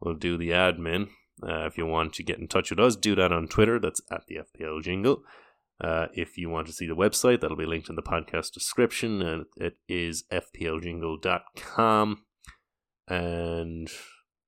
[0.00, 1.08] We'll do the admin.
[1.42, 3.78] Uh, if you want to get in touch with us, do that on Twitter.
[3.78, 5.22] That's at the FPL Jingle.
[5.80, 9.22] Uh, if you want to see the website, that'll be linked in the podcast description,
[9.22, 12.22] and it is fpljingle.com.
[13.08, 13.90] And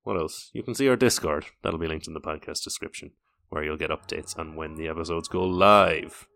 [0.02, 0.50] what else?
[0.52, 1.46] You can see our Discord.
[1.62, 3.12] That'll be linked in the podcast description,
[3.48, 6.28] where you'll get updates on when the episodes go live.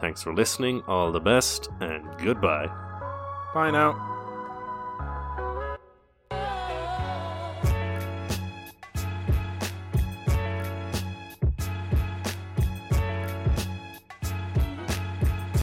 [0.00, 2.66] Thanks for listening, all the best, and goodbye.
[3.54, 4.11] Bye now.